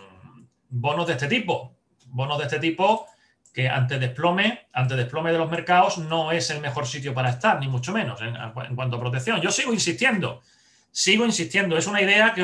bonos 0.67 1.07
de 1.07 1.13
este 1.13 1.27
tipo. 1.27 1.77
Bonos 2.07 2.37
de 2.37 2.43
este 2.43 2.59
tipo 2.59 3.07
que 3.53 3.67
ante 3.67 3.99
desplome, 3.99 4.67
ante 4.71 4.95
desplome 4.95 5.31
de 5.31 5.37
los 5.37 5.49
mercados 5.49 5.97
no 5.97 6.31
es 6.31 6.49
el 6.49 6.61
mejor 6.61 6.87
sitio 6.87 7.13
para 7.13 7.29
estar, 7.29 7.59
ni 7.59 7.67
mucho 7.67 7.91
menos 7.91 8.21
en, 8.21 8.75
cuanto 8.75 8.95
a 8.95 8.99
protección. 8.99 9.41
Yo 9.41 9.51
sigo 9.51 9.73
insistiendo, 9.73 10.41
sigo 10.91 11.25
insistiendo. 11.25 11.77
Es 11.77 11.87
una 11.87 12.01
idea 12.01 12.33
que 12.33 12.43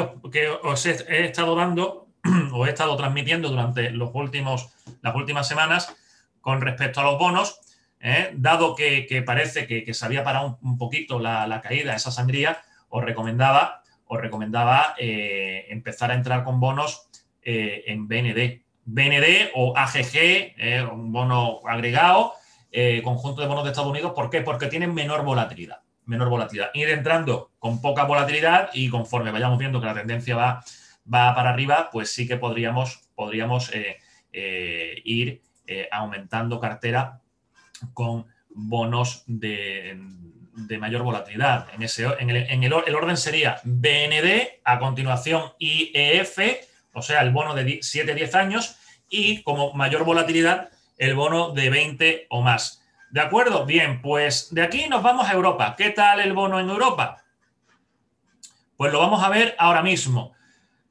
os, 0.49 0.85
he, 0.85 1.25
estado 1.25 1.55
dando 1.55 2.07
o 2.51 2.65
he 2.65 2.69
estado 2.69 2.95
transmitiendo 2.97 3.49
durante 3.49 3.89
los 3.91 4.11
últimos, 4.13 4.69
las 5.01 5.15
últimas 5.15 5.47
semanas 5.47 5.95
con 6.41 6.61
respecto 6.61 6.99
a 6.99 7.03
los 7.03 7.17
bonos, 7.17 7.59
¿eh? 7.99 8.31
dado 8.35 8.75
que, 8.75 9.23
parece 9.25 9.67
que, 9.67 9.93
se 9.93 10.05
había 10.05 10.23
parado 10.23 10.59
un, 10.61 10.77
poquito 10.77 11.19
la, 11.19 11.61
caída, 11.61 11.95
esa 11.95 12.11
sangría, 12.11 12.61
os 12.89 13.03
recomendaba, 13.03 13.83
os 14.05 14.19
recomendaba 14.19 14.95
eh, 14.97 15.65
empezar 15.69 16.11
a 16.11 16.15
entrar 16.15 16.43
con 16.43 16.59
bonos 16.59 17.07
eh, 17.41 17.83
en 17.87 18.07
BND. 18.07 18.66
BND 18.87 19.51
o 19.53 19.73
AGG, 19.75 20.15
eh, 20.57 20.87
un 20.89 21.11
bono 21.11 21.59
agregado, 21.67 22.33
eh, 22.71 23.01
conjunto 23.03 23.41
de 23.41 23.47
bonos 23.47 23.65
de 23.65 23.71
Estados 23.71 23.91
Unidos. 23.91 24.13
¿Por 24.15 24.29
qué? 24.29 24.41
Porque 24.41 24.67
tienen 24.67 24.93
menor 24.93 25.25
volatilidad. 25.25 25.81
Menor 26.05 26.29
volatilidad. 26.29 26.69
Ir 26.73 26.89
entrando 26.89 27.51
con 27.59 27.81
poca 27.81 28.05
volatilidad 28.05 28.69
y 28.73 28.89
conforme 28.89 29.31
vayamos 29.31 29.59
viendo 29.59 29.81
que 29.81 29.87
la 29.87 29.93
tendencia 29.93 30.37
va, 30.37 30.63
va 31.13 31.35
para 31.35 31.49
arriba, 31.49 31.89
pues 31.91 32.11
sí 32.11 32.25
que 32.25 32.37
podríamos, 32.37 33.09
podríamos 33.13 33.71
eh, 33.73 33.97
ir 35.03 35.41
aumentando 35.91 36.61
cartera 36.61 37.19
con 37.93 38.25
bonos 38.49 39.23
de, 39.27 39.99
mayor 40.79 41.03
volatilidad. 41.03 41.67
En, 41.73 41.83
ese, 41.83 42.05
en, 42.19 42.29
el, 42.29 42.37
en 42.37 42.63
el, 42.63 42.73
orden 42.73 43.17
sería 43.17 43.59
BND, 43.65 44.61
a 44.63 44.79
continuación 44.79 45.51
IEF, 45.59 46.37
o 46.97 47.01
sea, 47.01 47.21
el 47.21 47.31
bono 47.31 47.53
de 47.53 47.63
7-10 47.63 48.33
años, 48.33 48.77
y 49.09 49.43
como 49.43 49.73
mayor 49.73 50.03
volatilidad, 50.03 50.69
el 50.97 51.13
bono 51.13 51.51
de 51.51 51.69
20 51.69 52.27
o 52.29 52.41
más. 52.41 52.83
¿De 53.11 53.21
acuerdo? 53.21 53.65
Bien, 53.65 54.01
pues 54.01 54.53
de 54.53 54.63
aquí 54.63 54.87
nos 54.89 55.03
vamos 55.03 55.29
a 55.29 55.33
Europa. 55.33 55.75
¿Qué 55.77 55.91
tal 55.91 56.19
el 56.19 56.33
bono 56.33 56.59
en 56.59 56.69
Europa? 56.69 57.23
Pues 58.75 58.91
lo 58.91 58.99
vamos 58.99 59.23
a 59.23 59.29
ver 59.29 59.55
ahora 59.59 59.81
mismo. 59.81 60.33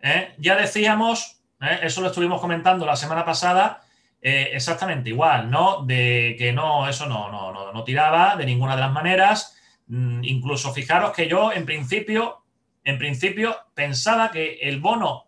¿eh? 0.00 0.34
Ya 0.38 0.56
decíamos, 0.56 1.40
¿eh? 1.60 1.80
eso 1.82 2.00
lo 2.00 2.08
estuvimos 2.08 2.40
comentando 2.40 2.86
la 2.86 2.96
semana 2.96 3.24
pasada, 3.24 3.82
eh, 4.22 4.50
exactamente 4.52 5.10
igual, 5.10 5.50
¿no? 5.50 5.84
De 5.84 6.36
que 6.38 6.52
no, 6.52 6.88
eso 6.88 7.06
no, 7.06 7.30
no, 7.30 7.52
no, 7.52 7.72
no 7.72 7.84
tiraba 7.84 8.36
de 8.36 8.46
ninguna 8.46 8.76
de 8.76 8.82
las 8.82 8.92
maneras. 8.92 9.58
Mm, 9.88 10.24
incluso 10.24 10.72
fijaros 10.72 11.12
que 11.12 11.28
yo 11.28 11.52
en 11.52 11.66
principio, 11.66 12.44
en 12.84 12.96
principio 12.98 13.56
pensaba 13.74 14.30
que 14.30 14.58
el 14.62 14.80
bono 14.80 15.25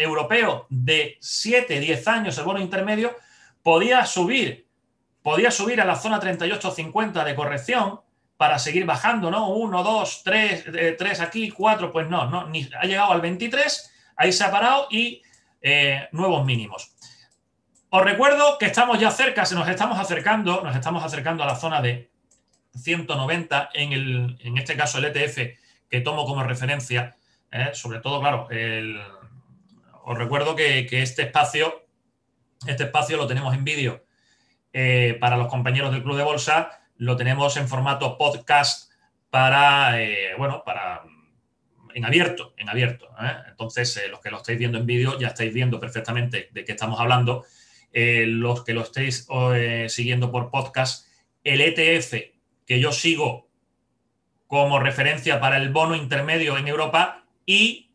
europeo 0.00 0.66
de 0.70 1.18
7, 1.20 1.78
10 1.78 2.08
años, 2.08 2.38
el 2.38 2.44
bono 2.44 2.60
intermedio, 2.60 3.16
podía 3.62 4.04
subir, 4.06 4.66
podía 5.22 5.50
subir 5.50 5.80
a 5.80 5.84
la 5.84 5.96
zona 5.96 6.20
38-50 6.20 7.24
de 7.24 7.34
corrección 7.34 8.00
para 8.36 8.58
seguir 8.58 8.86
bajando, 8.86 9.30
¿no? 9.30 9.48
1, 9.50 9.82
2, 9.82 10.22
3, 10.24 10.64
3 10.96 11.20
aquí, 11.20 11.50
4, 11.50 11.92
pues 11.92 12.08
no, 12.08 12.26
no, 12.26 12.46
ni, 12.48 12.68
ha 12.80 12.86
llegado 12.86 13.12
al 13.12 13.20
23, 13.20 13.92
ahí 14.16 14.32
se 14.32 14.44
ha 14.44 14.50
parado 14.50 14.86
y 14.90 15.22
eh, 15.60 16.08
nuevos 16.12 16.44
mínimos. 16.46 16.94
Os 17.90 18.02
recuerdo 18.02 18.56
que 18.56 18.66
estamos 18.66 18.98
ya 18.98 19.10
cerca, 19.10 19.44
se 19.44 19.54
nos 19.54 19.68
estamos 19.68 19.98
acercando, 19.98 20.62
nos 20.62 20.74
estamos 20.74 21.04
acercando 21.04 21.42
a 21.42 21.46
la 21.46 21.56
zona 21.56 21.82
de 21.82 22.10
190, 22.76 23.70
en, 23.74 23.92
el, 23.92 24.38
en 24.40 24.56
este 24.56 24.76
caso 24.76 24.98
el 24.98 25.04
ETF 25.06 25.58
que 25.90 26.00
tomo 26.00 26.24
como 26.24 26.42
referencia, 26.42 27.16
¿eh? 27.50 27.70
sobre 27.74 27.98
todo, 27.98 28.20
claro, 28.20 28.48
el, 28.50 28.98
os 30.04 30.18
recuerdo 30.18 30.56
que, 30.56 30.86
este 30.90 31.22
espacio, 31.22 31.86
este 32.66 32.84
espacio 32.84 33.16
lo 33.16 33.26
tenemos 33.26 33.54
en 33.54 33.64
vídeo 33.64 34.04
eh, 34.72 35.16
para 35.20 35.36
los 35.36 35.48
compañeros 35.48 35.92
del 35.92 36.02
Club 36.02 36.16
de 36.16 36.22
Bolsa, 36.22 36.80
lo 36.96 37.16
tenemos 37.16 37.56
en 37.56 37.68
formato 37.68 38.18
podcast 38.18 38.92
para, 39.30 40.02
eh, 40.02 40.34
bueno, 40.36 40.62
para 40.64 41.02
en 41.94 42.04
abierto, 42.04 42.54
en 42.56 42.68
abierto. 42.68 43.08
¿eh? 43.20 43.36
Entonces, 43.48 44.00
los 44.10 44.20
que 44.20 44.30
lo 44.30 44.38
estáis 44.38 44.58
viendo 44.58 44.78
en 44.78 44.86
vídeo 44.86 45.18
ya 45.18 45.28
estáis 45.28 45.52
viendo 45.52 45.80
perfectamente 45.80 46.48
de 46.52 46.64
qué 46.64 46.72
estamos 46.72 47.00
hablando. 47.00 47.44
los 47.92 48.64
que 48.64 48.72
lo 48.72 48.82
estéis 48.82 49.26
siguiendo 49.88 50.30
por 50.30 50.50
podcast, 50.50 51.08
el 51.42 51.60
ETF 51.60 52.14
que 52.64 52.78
yo 52.78 52.92
sigo 52.92 53.48
como 54.46 54.78
referencia 54.78 55.40
para 55.40 55.56
el 55.56 55.70
bono 55.70 55.94
intermedio 55.94 56.56
en 56.56 56.68
Europa 56.68 57.24
y 57.46 57.89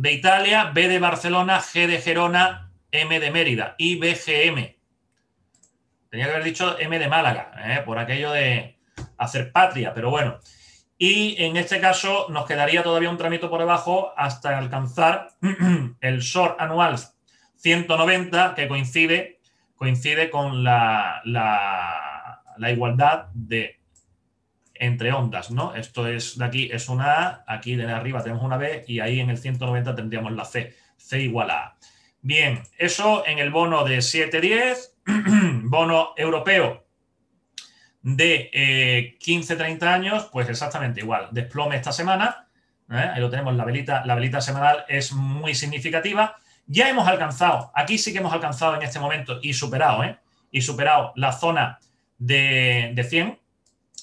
de 0.00 0.12
Italia, 0.12 0.70
B 0.72 0.88
de 0.88 0.98
Barcelona, 0.98 1.60
G 1.60 1.86
de 1.86 2.00
Gerona, 2.00 2.70
M 2.90 3.20
de 3.20 3.30
Mérida 3.30 3.74
y 3.76 3.96
BGM. 3.96 4.76
Tenía 6.08 6.24
que 6.24 6.32
haber 6.32 6.44
dicho 6.44 6.78
M 6.78 6.98
de 6.98 7.06
Málaga, 7.06 7.52
¿eh? 7.66 7.82
por 7.84 7.98
aquello 7.98 8.32
de 8.32 8.78
hacer 9.18 9.52
patria, 9.52 9.92
pero 9.92 10.08
bueno. 10.08 10.38
Y 10.96 11.36
en 11.42 11.58
este 11.58 11.80
caso 11.80 12.28
nos 12.30 12.46
quedaría 12.46 12.82
todavía 12.82 13.10
un 13.10 13.18
trámite 13.18 13.46
por 13.48 13.60
debajo 13.60 14.14
hasta 14.16 14.56
alcanzar 14.56 15.28
el 16.00 16.20
short 16.20 16.58
anual 16.58 16.96
190, 17.56 18.54
que 18.54 18.68
coincide, 18.68 19.40
coincide 19.76 20.30
con 20.30 20.64
la, 20.64 21.20
la 21.24 22.70
igualdad 22.70 23.26
de 23.34 23.79
entre 24.80 25.12
ondas, 25.12 25.50
¿no? 25.50 25.74
Esto 25.74 26.08
es 26.08 26.38
de 26.38 26.44
aquí 26.44 26.70
es 26.72 26.88
una 26.88 27.26
A, 27.26 27.44
aquí 27.46 27.76
de 27.76 27.84
arriba 27.84 28.22
tenemos 28.22 28.42
una 28.42 28.56
B 28.56 28.84
y 28.88 29.00
ahí 29.00 29.20
en 29.20 29.28
el 29.28 29.36
190 29.36 29.94
tendríamos 29.94 30.32
la 30.32 30.46
C, 30.46 30.74
C 30.96 31.20
igual 31.20 31.50
a 31.50 31.58
A. 31.58 31.76
Bien, 32.22 32.62
eso 32.78 33.24
en 33.26 33.38
el 33.38 33.50
bono 33.50 33.84
de 33.84 33.98
7-10, 33.98 34.92
bono 35.64 36.14
europeo 36.16 36.86
de 38.02 39.16
15-30 39.20 39.82
eh, 39.82 39.86
años, 39.86 40.28
pues 40.32 40.48
exactamente 40.48 41.00
igual, 41.00 41.28
desplome 41.30 41.76
esta 41.76 41.92
semana, 41.92 42.48
¿eh? 42.90 43.10
ahí 43.14 43.20
lo 43.20 43.28
tenemos, 43.28 43.54
la 43.54 43.66
velita, 43.66 44.04
la 44.06 44.14
velita 44.14 44.40
semanal 44.40 44.86
es 44.88 45.12
muy 45.12 45.54
significativa. 45.54 46.36
Ya 46.66 46.88
hemos 46.88 47.06
alcanzado, 47.06 47.70
aquí 47.74 47.98
sí 47.98 48.12
que 48.12 48.20
hemos 48.20 48.32
alcanzado 48.32 48.76
en 48.76 48.82
este 48.82 48.98
momento 48.98 49.40
y 49.42 49.52
superado, 49.52 50.04
¿eh? 50.04 50.18
Y 50.50 50.62
superado 50.62 51.12
la 51.16 51.32
zona 51.32 51.80
de, 52.16 52.92
de 52.94 53.04
100, 53.04 53.39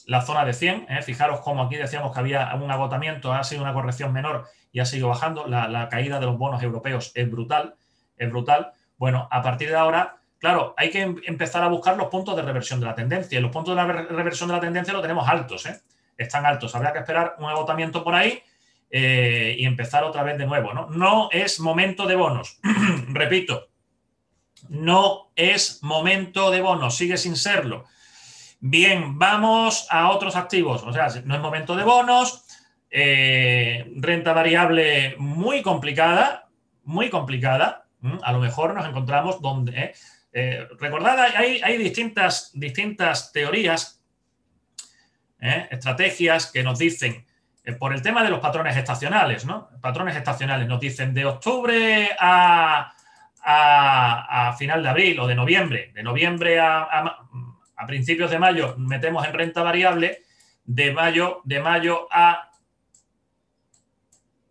la 0.08 0.22
zona 0.22 0.46
de 0.46 0.54
100. 0.54 0.88
¿eh? 0.89 1.02
Fijaros 1.04 1.41
como 1.41 1.63
aquí 1.63 1.76
decíamos 1.76 2.13
que 2.13 2.20
había 2.20 2.56
un 2.56 2.72
agotamiento, 2.72 3.34
ha 3.34 3.43
sido 3.43 3.62
una 3.62 3.74
corrección 3.74 4.12
menor 4.12 4.48
y 4.72 4.80
ha 4.80 4.86
seguido 4.86 5.10
bajando. 5.10 5.48
La, 5.48 5.89
caída 5.89 6.20
de 6.20 6.26
los 6.26 6.38
bonos 6.38 6.63
europeos 6.63 7.12
es 7.13 7.30
brutal, 7.30 7.76
es 8.17 8.30
brutal. 8.30 8.72
Bueno, 8.98 9.28
a 9.30 9.43
partir 9.43 9.70
de 9.70 9.76
ahora, 9.76 10.17
claro, 10.39 10.74
hay 10.78 10.89
que 10.89 11.02
em, 11.02 11.15
empezar 11.26 11.62
a 11.62 11.67
buscar 11.67 11.98
los 11.98 12.08
puntos 12.08 12.36
de 12.36 12.41
reversión 12.41 12.80
de 12.80 12.88
la 12.88 12.96
tendencia. 12.96 13.39
Los 13.41 13.52
puntos 13.52 13.76
de 13.76 13.84
la 13.84 13.86
reversión 13.86 14.50
de 14.50 14.56
la 14.56 14.62
tendencia 14.62 14.93
los 14.93 15.02
tenemos 15.02 15.28
altos, 15.28 15.65
¿eh? 15.65 15.82
están 16.17 16.46
altos. 16.46 16.74
Habrá 16.74 16.93
que 16.93 17.00
esperar 17.00 17.36
un 17.38 17.46
agotamiento 17.46 18.04
por 18.04 18.15
ahí 18.15 18.41
eh, 18.89 19.56
y 19.60 19.65
empezar 19.65 20.06
otra 20.06 20.24
vez 20.24 20.38
de 20.38 20.48
nuevo. 20.48 20.74
¿no? 20.74 20.88
no 20.89 21.30
es 21.32 21.60
momento 21.60 22.08
de 22.08 22.15
bonos. 22.15 22.60
Repito, 23.10 23.67
no 24.70 25.32
es 25.36 25.84
momento 25.84 26.50
de 26.50 26.62
bonos, 26.62 26.96
sigue 26.96 27.17
sin 27.17 27.36
serlo. 27.36 27.86
Bien, 28.60 29.20
vamos 29.20 29.88
a 29.89 30.10
otros 30.10 30.36
activos. 30.36 30.84
O 30.84 30.91
sea, 30.91 31.08
no 31.26 31.36
es 31.36 31.41
momento 31.41 31.76
de 31.76 31.84
bonos. 31.84 32.43
Eh, 32.89 33.91
renta 33.98 34.34
variable 34.34 35.15
muy 35.20 35.62
complicada, 35.62 36.50
muy 36.84 37.10
complicada. 37.10 37.86
A 38.24 38.32
lo 38.32 38.39
mejor 38.39 38.74
nos 38.74 38.88
encontramos 38.88 39.41
donde... 39.41 39.80
Eh, 39.80 39.93
eh, 40.34 40.67
recordad, 40.80 41.17
hay, 41.20 41.62
hay 41.63 41.78
distintas, 41.78 42.52
distintas 42.54 43.32
teorías, 43.32 44.04
estrategias 45.39 46.52
que 46.52 46.63
nos 46.63 46.78
dicen, 46.78 47.26
por 47.80 47.93
el 47.93 48.02
tema 48.02 48.24
de 48.24 48.30
los 48.30 48.39
patrones 48.39 48.76
estacionales, 48.78 49.46
¿no? 49.46 49.70
Patrones 49.82 50.15
estacionales 50.15 50.67
nos 50.67 50.80
dicen 50.80 51.13
de 51.13 51.26
octubre 51.26 52.10
a, 52.20 52.93
final 54.58 54.84
de 54.84 54.89
abril 54.89 55.20
o 55.20 55.28
de 55.28 55.36
noviembre, 55.36 55.91
de 55.93 56.04
noviembre 56.04 56.60
a 56.60 57.17
principios 57.86 58.32
de 58.32 58.40
mayo 58.40 58.76
metemos 58.78 59.28
en 59.28 59.34
renta 59.34 59.62
variable, 59.62 60.24
de 60.63 60.92
mayo, 60.92 61.42
de 61.44 61.60
mayo 61.60 62.08
a 62.12 62.50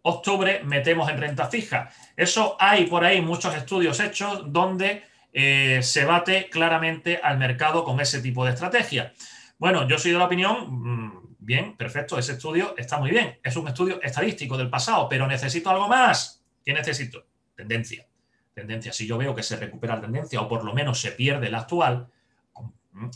octubre 0.03 0.63
metemos 0.65 1.11
en 1.11 1.19
renta 1.19 1.49
fija. 1.49 1.91
Eso 2.17 2.57
hay 2.61 2.87
por 2.87 3.05
ahí 3.05 3.21
muchos 3.21 3.55
estudios 3.55 3.99
hechos 4.01 4.53
donde 4.53 5.05
eh, 5.33 5.81
se 5.83 6.05
bate 6.05 6.49
claramente 6.49 7.21
al 7.23 7.39
mercado 7.39 7.85
con 7.85 8.01
ese 8.01 8.23
tipo 8.23 8.45
de 8.45 8.53
estrategia. 8.53 9.13
Bueno, 9.59 9.87
yo 9.89 9.99
soy 9.99 10.13
de 10.13 10.19
la 10.19 10.27
opinión, 10.27 10.67
mm, 10.69 11.37
bien, 11.39 11.77
perfecto, 11.77 12.19
ese 12.19 12.33
estudio 12.33 12.75
está 12.77 12.99
muy 12.99 13.11
bien. 13.11 13.39
Es 13.43 13.57
un 13.57 13.67
estudio 13.69 14.01
estadístico 14.01 14.57
del 14.57 14.71
pasado, 14.71 15.09
pero 15.09 15.27
necesito 15.27 15.71
algo 15.71 15.89
más. 15.89 16.43
¿Qué 16.65 16.73
necesito? 16.73 17.27
Tendencia. 17.55 18.07
Tendencia. 18.55 18.93
Si 18.93 19.07
yo 19.07 19.19
veo 19.19 19.35
que 19.35 19.43
se 19.43 19.57
recupera 19.57 19.97
la 19.97 20.03
tendencia 20.03 20.41
o 20.41 20.49
por 20.49 20.65
lo 20.65 20.73
menos 20.73 21.01
se 21.01 21.13
pierde 21.13 21.51
la 21.51 21.59
actual, 21.59 22.09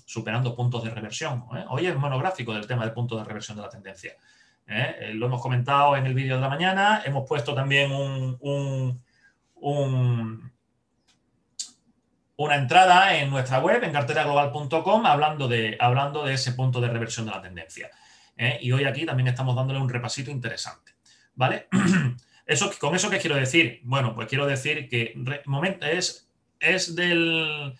superando 0.05 0.55
puntos 0.55 0.85
de 0.85 0.91
reversión. 0.91 1.45
¿eh? 1.55 1.65
Hoy 1.69 1.87
es 1.87 1.97
monográfico 1.97 2.53
del 2.53 2.67
tema 2.67 2.85
del 2.85 2.93
punto 2.93 3.17
de 3.17 3.25
reversión 3.25 3.57
de 3.57 3.63
la 3.63 3.69
tendencia. 3.69 4.13
¿eh? 4.67 4.97
Eh, 5.01 5.15
lo 5.15 5.27
hemos 5.27 5.41
comentado 5.41 5.97
en 5.97 6.07
el 6.07 6.15
vídeo 6.15 6.37
de 6.37 6.43
la 6.43 6.49
mañana, 6.49 7.03
hemos 7.05 7.27
puesto 7.29 7.55
también 7.55 7.93
un, 7.93 9.03
una 12.37 12.57
entrada 12.57 13.17
en 13.17 13.31
nuestra 13.31 13.59
web, 13.61 13.83
en 13.83 13.93
carteraglobal.com, 13.93 15.07
hablando 15.07 15.49
de, 15.49 15.77
hablando 15.79 16.25
de 16.25 16.35
ese 16.35 16.53
punto 16.53 16.81
de 16.81 16.89
reversión 16.89 17.27
de 17.27 17.33
la 17.33 17.43
tendencia. 17.43 17.91
Y 18.61 18.73
hoy 18.73 18.85
aquí 18.85 19.05
también 19.05 19.29
estamos 19.29 19.55
dándole 19.55 19.81
un 19.81 19.89
repasito 19.91 20.31
interesante. 20.31 20.93
¿Vale? 21.35 21.69
Eso, 22.47 22.73
¿Con 22.81 22.97
eso 22.97 23.09
qué 23.11 23.19
quiero 23.19 23.37
decir? 23.37 23.81
Bueno, 23.85 24.13
pues 24.13 24.27
quiero 24.27 24.45
decir 24.45 24.89
que 24.89 25.15
es, 25.83 26.29
es 26.59 26.97
del 26.97 27.79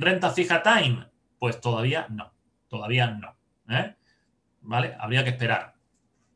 renta 0.00 0.30
fija 0.30 0.60
time. 0.60 1.11
Pues 1.42 1.60
todavía 1.60 2.06
no, 2.08 2.32
todavía 2.68 3.08
no. 3.08 3.36
¿eh? 3.68 3.96
¿Vale? 4.60 4.94
Habría 5.00 5.24
que 5.24 5.30
esperar. 5.30 5.74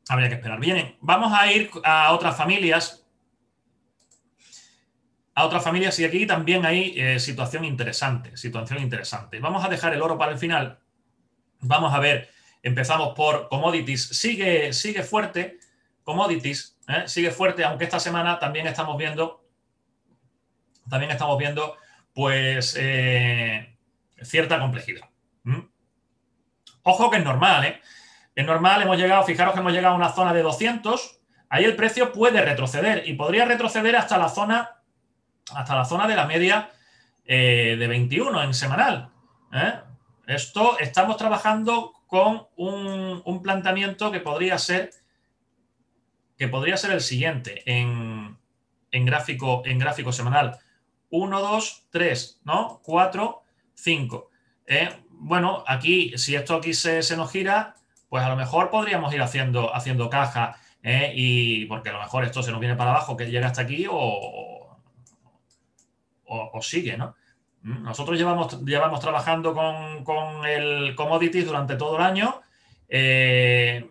Habría 0.09 0.29
que 0.29 0.35
esperar. 0.35 0.59
Bien, 0.59 0.97
vamos 1.01 1.33
a 1.33 1.47
ir 1.53 1.71
a 1.85 2.13
otras 2.13 2.37
familias. 2.37 3.07
A 5.33 5.45
otras 5.45 5.63
familias 5.63 5.97
y 6.01 6.05
aquí 6.05 6.27
también 6.27 6.67
hay 6.67 6.93
eh, 6.97 7.21
situación 7.21 7.65
interesante, 7.65 8.37
situación 8.37 8.83
interesante. 8.83 9.39
Vamos 9.39 9.65
a 9.65 9.69
dejar 9.69 9.95
el 9.95 10.03
oro 10.03 10.19
para 10.19 10.33
el 10.33 10.39
final. 10.39 10.81
Vamos 11.61 11.95
a 11.95 12.01
ver, 12.01 12.29
empezamos 12.65 13.15
por 13.15 13.49
commodities. 13.49 14.09
Sigue, 14.09 14.73
sigue 14.73 15.05
fuerte, 15.05 15.61
commodities, 16.03 16.81
¿eh? 16.89 17.05
sigue 17.07 17.31
fuerte, 17.31 17.63
aunque 17.63 17.85
esta 17.85 18.01
semana 18.01 18.41
también 18.41 18.67
estamos 18.67 18.99
viendo, 18.99 19.47
también 20.91 21.13
estamos 21.13 21.39
viendo, 21.39 21.77
pues, 22.13 22.77
cierta 24.23 24.59
complejidad. 24.59 25.09
Ojo 26.83 27.11
que 27.11 27.19
es 27.19 27.25
normal, 27.25 27.65
¿eh? 27.65 27.81
Es 28.35 28.45
normal, 28.45 28.83
hemos 28.83 28.99
llegado, 28.99 29.25
fijaros 29.25 29.55
que 29.55 29.61
hemos 29.61 29.73
llegado 29.73 29.95
a 29.95 29.97
una 29.97 30.13
zona 30.13 30.33
de 30.35 30.43
200, 30.43 31.21
ahí 31.49 31.65
el 31.65 31.75
precio 31.75 32.13
puede 32.13 32.43
retroceder 32.43 33.09
y 33.09 33.15
podría 33.15 33.47
retroceder 33.47 33.97
hasta 33.97 34.19
la 34.19 34.29
zona, 34.29 34.83
hasta 35.55 35.75
la 35.75 35.85
zona 35.85 36.07
de 36.07 36.17
la 36.17 36.27
media 36.27 36.71
eh, 37.25 37.77
de 37.79 37.87
21 37.89 38.43
en 38.43 38.55
semanal. 38.55 39.11
¿eh? 39.53 39.81
Esto 40.27 40.79
estamos 40.79 41.17
trabajando 41.17 41.93
con 42.07 42.47
un, 42.57 43.41
planteamiento 43.43 44.13
que 44.13 44.21
podría 44.21 44.59
ser 44.59 44.91
que 46.39 46.49
podría 46.49 46.77
ser 46.77 46.91
el 46.91 47.01
siguiente 47.01 47.63
en, 47.65 48.37
gráfico, 48.93 49.63
en 49.65 49.79
gráfico 49.79 50.13
semanal. 50.13 50.59
1, 51.09 51.41
2, 51.41 51.87
3, 51.91 52.43
¿no? 52.45 52.81
4, 52.85 53.43
5. 53.77 54.31
¿eh? 54.67 54.89
bueno, 55.11 55.65
aquí, 55.67 56.17
si 56.17 56.35
esto 56.35 56.57
aquí 56.57 56.75
se, 56.75 57.01
nos 57.17 57.31
gira, 57.31 57.77
pues 58.09 58.23
a 58.23 58.29
lo 58.29 58.37
mejor 58.37 58.71
podríamos 58.71 59.13
ir 59.15 59.23
haciendo, 59.23 59.75
haciendo 59.75 60.11
caja, 60.11 60.59
¿eh? 60.83 61.13
y 61.15 61.67
porque 61.67 61.91
a 61.91 61.93
lo 61.93 62.01
mejor 62.01 62.25
esto 62.25 62.43
se 62.43 62.51
nos 62.51 62.61
viene 62.61 62.77
para 62.77 62.91
abajo, 62.91 63.17
que 63.17 63.31
llega 63.31 63.47
hasta 63.47 63.63
aquí 63.63 63.87
o, 63.91 64.79
o, 66.25 66.63
sigue, 66.63 66.97
¿no? 66.97 67.15
Mm, 67.63 67.85
nosotros 67.85 68.19
llevamos, 68.19 68.63
llevamos 68.65 69.01
trabajando 69.01 69.55
con, 69.55 70.45
el 70.47 70.95
commodities 70.95 71.47
durante 71.47 71.77
todo 71.77 71.97
el 71.97 72.03
año. 72.03 72.41
Eh, 72.89 73.89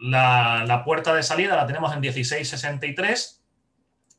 la, 0.00 0.64
la, 0.66 0.84
puerta 0.84 1.14
de 1.14 1.22
salida 1.22 1.56
la 1.56 1.66
tenemos 1.66 1.92
en 1.92 2.02
16.63, 2.02 3.40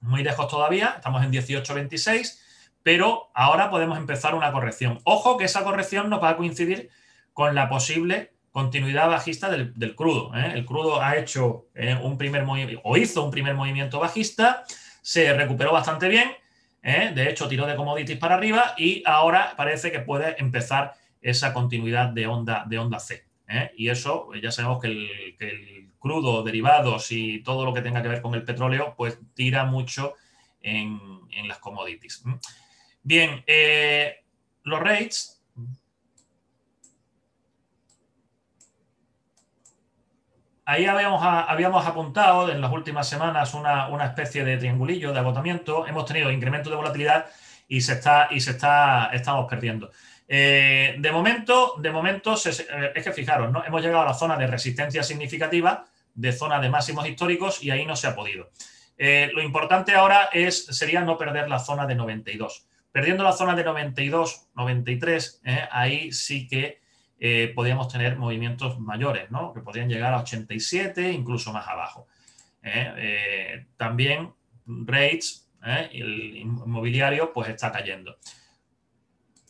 muy 0.01 0.23
lejos 0.23 0.47
todavía, 0.47 0.95
estamos 0.97 1.23
en 1.23 1.31
18.26 1.31 2.48
pero 2.89 3.30
ahora 3.36 3.69
podemos 3.69 3.99
empezar 3.99 4.34
una 4.34 4.52
corrección. 4.52 4.99
Ojo 5.04 5.38
que 5.38 5.43
esa 5.43 5.63
corrección 5.63 6.10
no 6.10 6.19
va 6.19 6.30
a 6.30 6.38
coincidir 6.38 6.89
con 7.34 7.54
la 7.54 7.69
posible 7.69 8.34
continuidad 8.49 9.08
bajista 9.08 9.47
del, 9.47 9.95
crudo. 9.95 10.36
¿eh? 10.36 10.54
El 10.56 10.65
crudo 10.65 10.99
ha 10.99 11.15
hecho 11.15 11.67
eh, 11.75 11.95
un 12.02 12.17
primer 12.17 12.45
movimiento, 12.45 12.82
o 12.84 12.97
hizo 12.97 13.23
un 13.23 13.30
primer 13.30 13.54
movimiento 13.54 13.99
bajista, 13.99 14.63
se 15.04 15.32
recuperó 15.34 15.71
bastante 15.71 16.08
bien, 16.08 16.32
¿eh? 16.82 17.12
de 17.13 17.30
hecho 17.30 17.47
tiró 17.47 17.67
de 17.67 17.75
commodities 17.75 18.17
para 18.17 18.34
arriba 18.34 18.73
y 18.75 19.04
ahora 19.06 19.54
parece 19.56 19.91
que 19.91 19.99
puede 19.99 20.36
empezar 20.41 20.95
esa 21.21 21.54
continuidad 21.54 22.08
de 22.08 22.25
onda, 22.25 22.65
de 22.67 22.80
onda 22.80 22.99
C. 22.99 23.23
Y 23.78 23.89
eso, 23.89 24.25
pues 24.25 24.41
ya 24.41 24.49
sabemos 24.49 24.82
que 24.82 24.88
el, 24.88 25.91
crudo, 25.99 26.41
derivados 26.41 27.12
y 27.12 27.43
todo 27.43 27.65
lo 27.65 27.73
que 27.75 27.84
tenga 27.84 28.02
que 28.02 28.08
ver 28.08 28.23
con 28.23 28.34
el 28.34 28.41
petróleo, 28.41 28.95
pues 28.97 29.19
tira 29.36 29.65
mucho 29.65 30.15
en, 30.60 30.99
en 31.30 31.47
las 31.47 31.60
commodities. 31.60 32.23
Bien, 33.03 33.43
eh, 33.47 34.23
los 34.63 34.79
rates. 34.79 35.41
Ahí 40.65 40.85
habíamos, 40.85 41.21
habíamos, 41.23 41.85
apuntado 41.88 42.51
en 42.51 42.62
las 42.62 42.71
últimas 42.71 43.09
semanas 43.09 43.55
una, 43.55 44.05
especie 44.05 44.43
de 44.43 44.57
triangulillo 44.57 45.12
de 45.12 45.19
agotamiento. 45.19 45.88
Hemos 45.88 46.05
tenido 46.05 46.31
incremento 46.31 46.69
de 46.69 46.75
volatilidad 46.75 47.25
y 47.67 47.81
se 47.81 47.93
está, 47.93 48.27
y 48.29 48.39
se 48.39 48.51
está, 48.51 49.09
estamos 49.12 49.47
perdiendo. 49.49 49.91
Eh, 50.27 50.95
de 50.99 51.12
momento, 51.12 51.75
de 51.79 51.89
momento 51.89 52.35
eh, 52.35 52.91
es 52.93 53.03
que 53.03 53.12
fijaros, 53.12 53.51
¿no? 53.51 53.65
hemos 53.65 53.81
llegado 53.81 54.03
a 54.03 54.05
la 54.05 54.13
zona 54.13 54.38
de 54.38 54.45
resistencia 54.45 55.01
significativa, 55.01 55.85
de 56.13 56.31
zona 56.31 56.59
de 56.59 56.69
máximos 56.69 57.07
históricos 57.07 57.63
y 57.63 57.71
ahí 57.71 57.85
no 57.85 57.95
se 57.95 58.05
ha 58.05 58.15
podido. 58.15 58.51
lo 58.99 59.41
importante 59.41 59.95
ahora 59.95 60.29
es, 60.31 60.65
sería 60.65 61.01
no 61.01 61.17
perder 61.17 61.49
la 61.49 61.57
zona 61.57 61.88
de 61.88 61.95
92. 61.95 62.68
Perdiendo 62.91 63.23
la 63.23 63.34
zona 63.34 63.56
de 63.56 63.63
92, 63.63 64.49
93, 64.56 65.41
eh, 65.45 65.67
ahí 65.71 66.12
sí 66.12 66.47
que 66.47 66.82
eh, 67.19 67.52
podríamos 67.54 67.88
tener 67.88 68.17
movimientos 68.17 68.80
mayores, 68.80 69.30
¿no? 69.30 69.54
que 69.54 69.62
podrían 69.62 69.89
llegar 69.89 70.13
a 70.13 70.21
87, 70.21 71.12
incluso 71.12 71.54
más 71.54 71.67
abajo. 71.67 72.08
Eh, 72.63 73.67
también 73.78 74.34
rates, 74.65 75.49
el 75.91 76.38
inmobiliario, 76.38 77.32
pues 77.34 77.49
está 77.49 77.71
cayendo. 77.71 78.17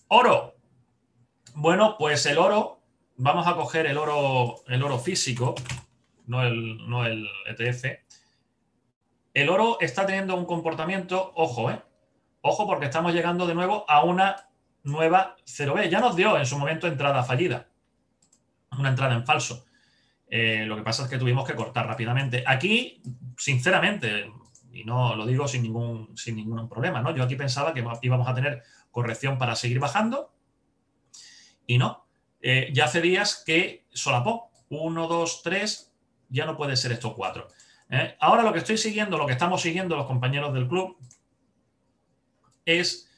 Oro. 0.07 0.55
Bueno, 1.55 1.95
pues 1.97 2.25
el 2.25 2.37
oro, 2.37 2.81
vamos 3.17 3.47
a 3.47 3.55
coger 3.55 3.85
el 3.85 3.97
oro, 3.97 4.63
el 4.67 4.83
oro 4.83 4.97
físico, 4.97 5.55
no 6.25 6.43
el, 6.43 6.89
no 6.89 7.05
el 7.05 7.27
ETF. 7.47 7.85
El 9.33 9.49
oro 9.49 9.77
está 9.79 10.05
teniendo 10.05 10.35
un 10.35 10.45
comportamiento, 10.45 11.31
ojo, 11.35 11.69
¿eh? 11.71 11.81
Ojo 12.41 12.65
porque 12.65 12.85
estamos 12.85 13.13
llegando 13.13 13.45
de 13.47 13.55
nuevo 13.55 13.85
a 13.87 14.03
una 14.03 14.49
nueva 14.83 15.35
0B. 15.45 15.89
Ya 15.89 15.99
nos 15.99 16.15
dio 16.15 16.37
en 16.37 16.45
su 16.45 16.57
momento 16.57 16.87
entrada 16.87 17.23
fallida, 17.23 17.67
una 18.77 18.89
entrada 18.89 19.15
en 19.15 19.25
falso. 19.25 19.65
Eh, 20.29 20.65
lo 20.65 20.75
que 20.75 20.83
pasa 20.83 21.03
es 21.03 21.09
que 21.09 21.17
tuvimos 21.17 21.47
que 21.47 21.55
cortar 21.55 21.87
rápidamente. 21.87 22.43
Aquí, 22.45 23.01
sinceramente, 23.37 24.31
y 24.71 24.83
no 24.83 25.15
lo 25.15 25.25
digo 25.25 25.47
sin 25.47 25.63
ningún, 25.63 26.15
sin 26.15 26.35
ningún 26.35 26.69
problema, 26.69 27.01
¿no? 27.01 27.15
Yo 27.15 27.23
aquí 27.23 27.35
pensaba 27.35 27.73
que 27.73 27.83
íbamos 28.01 28.27
a 28.27 28.35
tener 28.35 28.63
corrección 28.91 29.37
para 29.37 29.55
seguir 29.55 29.79
bajando 29.79 30.31
y 31.65 31.77
no. 31.77 32.05
Eh, 32.41 32.69
ya 32.73 32.85
hace 32.85 33.01
días 33.01 33.43
que 33.45 33.85
solapó. 33.91 34.49
1, 34.69 35.07
2, 35.07 35.41
3, 35.43 35.93
ya 36.29 36.45
no 36.45 36.55
puede 36.55 36.77
ser 36.77 36.91
esto 36.91 37.15
4. 37.15 37.47
¿eh? 37.89 38.15
Ahora 38.19 38.43
lo 38.43 38.53
que 38.53 38.59
estoy 38.59 38.77
siguiendo, 38.77 39.17
lo 39.17 39.25
que 39.25 39.33
estamos 39.33 39.61
siguiendo 39.61 39.95
los 39.95 40.05
compañeros 40.05 40.53
del 40.53 40.67
club, 40.67 40.97
es 42.77 43.09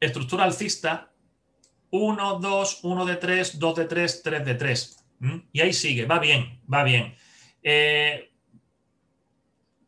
estructura 0.00 0.44
alcista 0.44 1.12
1, 1.90 2.38
2, 2.40 2.80
1 2.82 3.04
de 3.04 3.16
3, 3.16 3.58
2 3.58 3.76
de 3.76 3.84
3, 3.84 4.22
3 4.22 4.44
de 4.44 4.54
3. 4.54 5.04
Y 5.52 5.60
ahí 5.60 5.72
sigue, 5.72 6.06
va 6.06 6.18
bien, 6.18 6.60
va 6.72 6.82
bien. 6.84 7.14
Eh, 7.62 8.32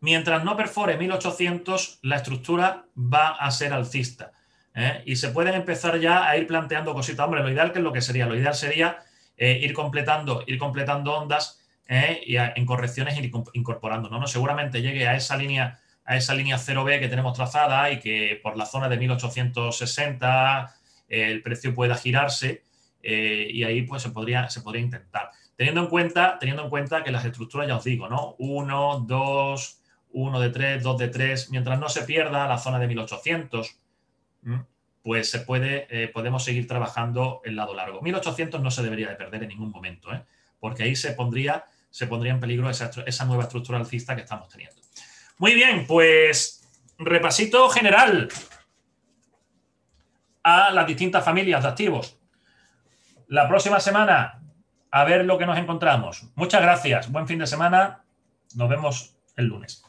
mientras 0.00 0.44
no 0.44 0.56
perfore 0.56 0.96
1800, 0.96 2.00
la 2.02 2.16
estructura 2.16 2.86
va 2.96 3.28
a 3.28 3.50
ser 3.50 3.72
alcista. 3.72 4.32
¿eh? 4.74 5.02
Y 5.06 5.16
se 5.16 5.28
pueden 5.30 5.54
empezar 5.54 5.98
ya 5.98 6.28
a 6.28 6.36
ir 6.36 6.46
planteando 6.46 6.94
cositas. 6.94 7.24
Hombre, 7.24 7.42
lo 7.42 7.50
ideal 7.50 7.72
que 7.72 7.78
es 7.78 7.84
lo 7.84 7.92
que 7.92 8.00
sería, 8.00 8.26
lo 8.26 8.36
ideal 8.36 8.54
sería 8.54 8.98
eh, 9.36 9.60
ir 9.62 9.72
completando, 9.72 10.44
ir 10.46 10.58
completando 10.58 11.14
ondas 11.14 11.56
y 11.90 12.36
en 12.36 12.66
correcciones 12.66 13.16
ir 13.16 13.32
incorporando. 13.54 14.10
¿no? 14.10 14.26
Seguramente 14.26 14.82
llegue 14.82 15.08
a 15.08 15.16
esa 15.16 15.38
línea, 15.38 15.80
a 16.08 16.16
esa 16.16 16.34
línea 16.34 16.56
0B 16.56 17.00
que 17.00 17.08
tenemos 17.08 17.34
trazada 17.34 17.92
y 17.92 18.00
que 18.00 18.40
por 18.42 18.56
la 18.56 18.64
zona 18.64 18.88
de 18.88 18.96
1860 18.96 20.74
el 21.06 21.42
precio 21.42 21.74
pueda 21.74 21.96
girarse 21.96 22.62
eh, 23.02 23.46
y 23.50 23.62
ahí 23.62 23.82
pues 23.82 24.02
se 24.02 24.10
podría, 24.10 24.48
se 24.48 24.62
podría 24.62 24.80
intentar. 24.80 25.30
Teniendo 25.54 25.82
en, 25.82 25.88
cuenta, 25.88 26.38
teniendo 26.38 26.64
en 26.64 26.70
cuenta 26.70 27.04
que 27.04 27.10
las 27.10 27.26
estructuras, 27.26 27.68
ya 27.68 27.76
os 27.76 27.84
digo, 27.84 28.08
¿no? 28.08 28.36
1, 28.38 29.04
2, 29.06 29.80
1 30.12 30.40
de 30.40 30.50
3, 30.50 30.82
2 30.82 30.98
de 30.98 31.08
3, 31.08 31.50
mientras 31.50 31.78
no 31.78 31.90
se 31.90 32.02
pierda 32.04 32.48
la 32.48 32.56
zona 32.56 32.78
de 32.78 32.86
1800, 32.86 33.78
pues 35.02 35.30
se 35.30 35.40
puede, 35.40 35.88
eh, 35.90 36.08
podemos 36.08 36.42
seguir 36.42 36.66
trabajando 36.66 37.42
el 37.44 37.54
lado 37.54 37.74
largo. 37.74 38.00
1800 38.00 38.62
no 38.62 38.70
se 38.70 38.82
debería 38.82 39.10
de 39.10 39.16
perder 39.16 39.42
en 39.42 39.50
ningún 39.50 39.70
momento, 39.70 40.10
¿eh? 40.10 40.24
porque 40.58 40.84
ahí 40.84 40.96
se 40.96 41.12
pondría, 41.12 41.66
se 41.90 42.06
pondría 42.06 42.32
en 42.32 42.40
peligro 42.40 42.70
esa 42.70 43.24
nueva 43.26 43.42
estructura 43.42 43.78
alcista 43.78 44.16
que 44.16 44.22
estamos 44.22 44.48
teniendo. 44.48 44.87
Muy 45.38 45.54
bien, 45.54 45.86
pues 45.86 46.68
repasito 46.98 47.68
general 47.68 48.28
a 50.42 50.70
las 50.70 50.86
distintas 50.86 51.24
familias 51.24 51.62
de 51.62 51.68
activos. 51.68 52.18
La 53.28 53.46
próxima 53.48 53.78
semana, 53.78 54.42
a 54.90 55.04
ver 55.04 55.24
lo 55.24 55.38
que 55.38 55.46
nos 55.46 55.58
encontramos. 55.58 56.24
Muchas 56.34 56.62
gracias. 56.62 57.12
Buen 57.12 57.28
fin 57.28 57.38
de 57.38 57.46
semana. 57.46 58.02
Nos 58.54 58.68
vemos 58.68 59.14
el 59.36 59.46
lunes. 59.46 59.84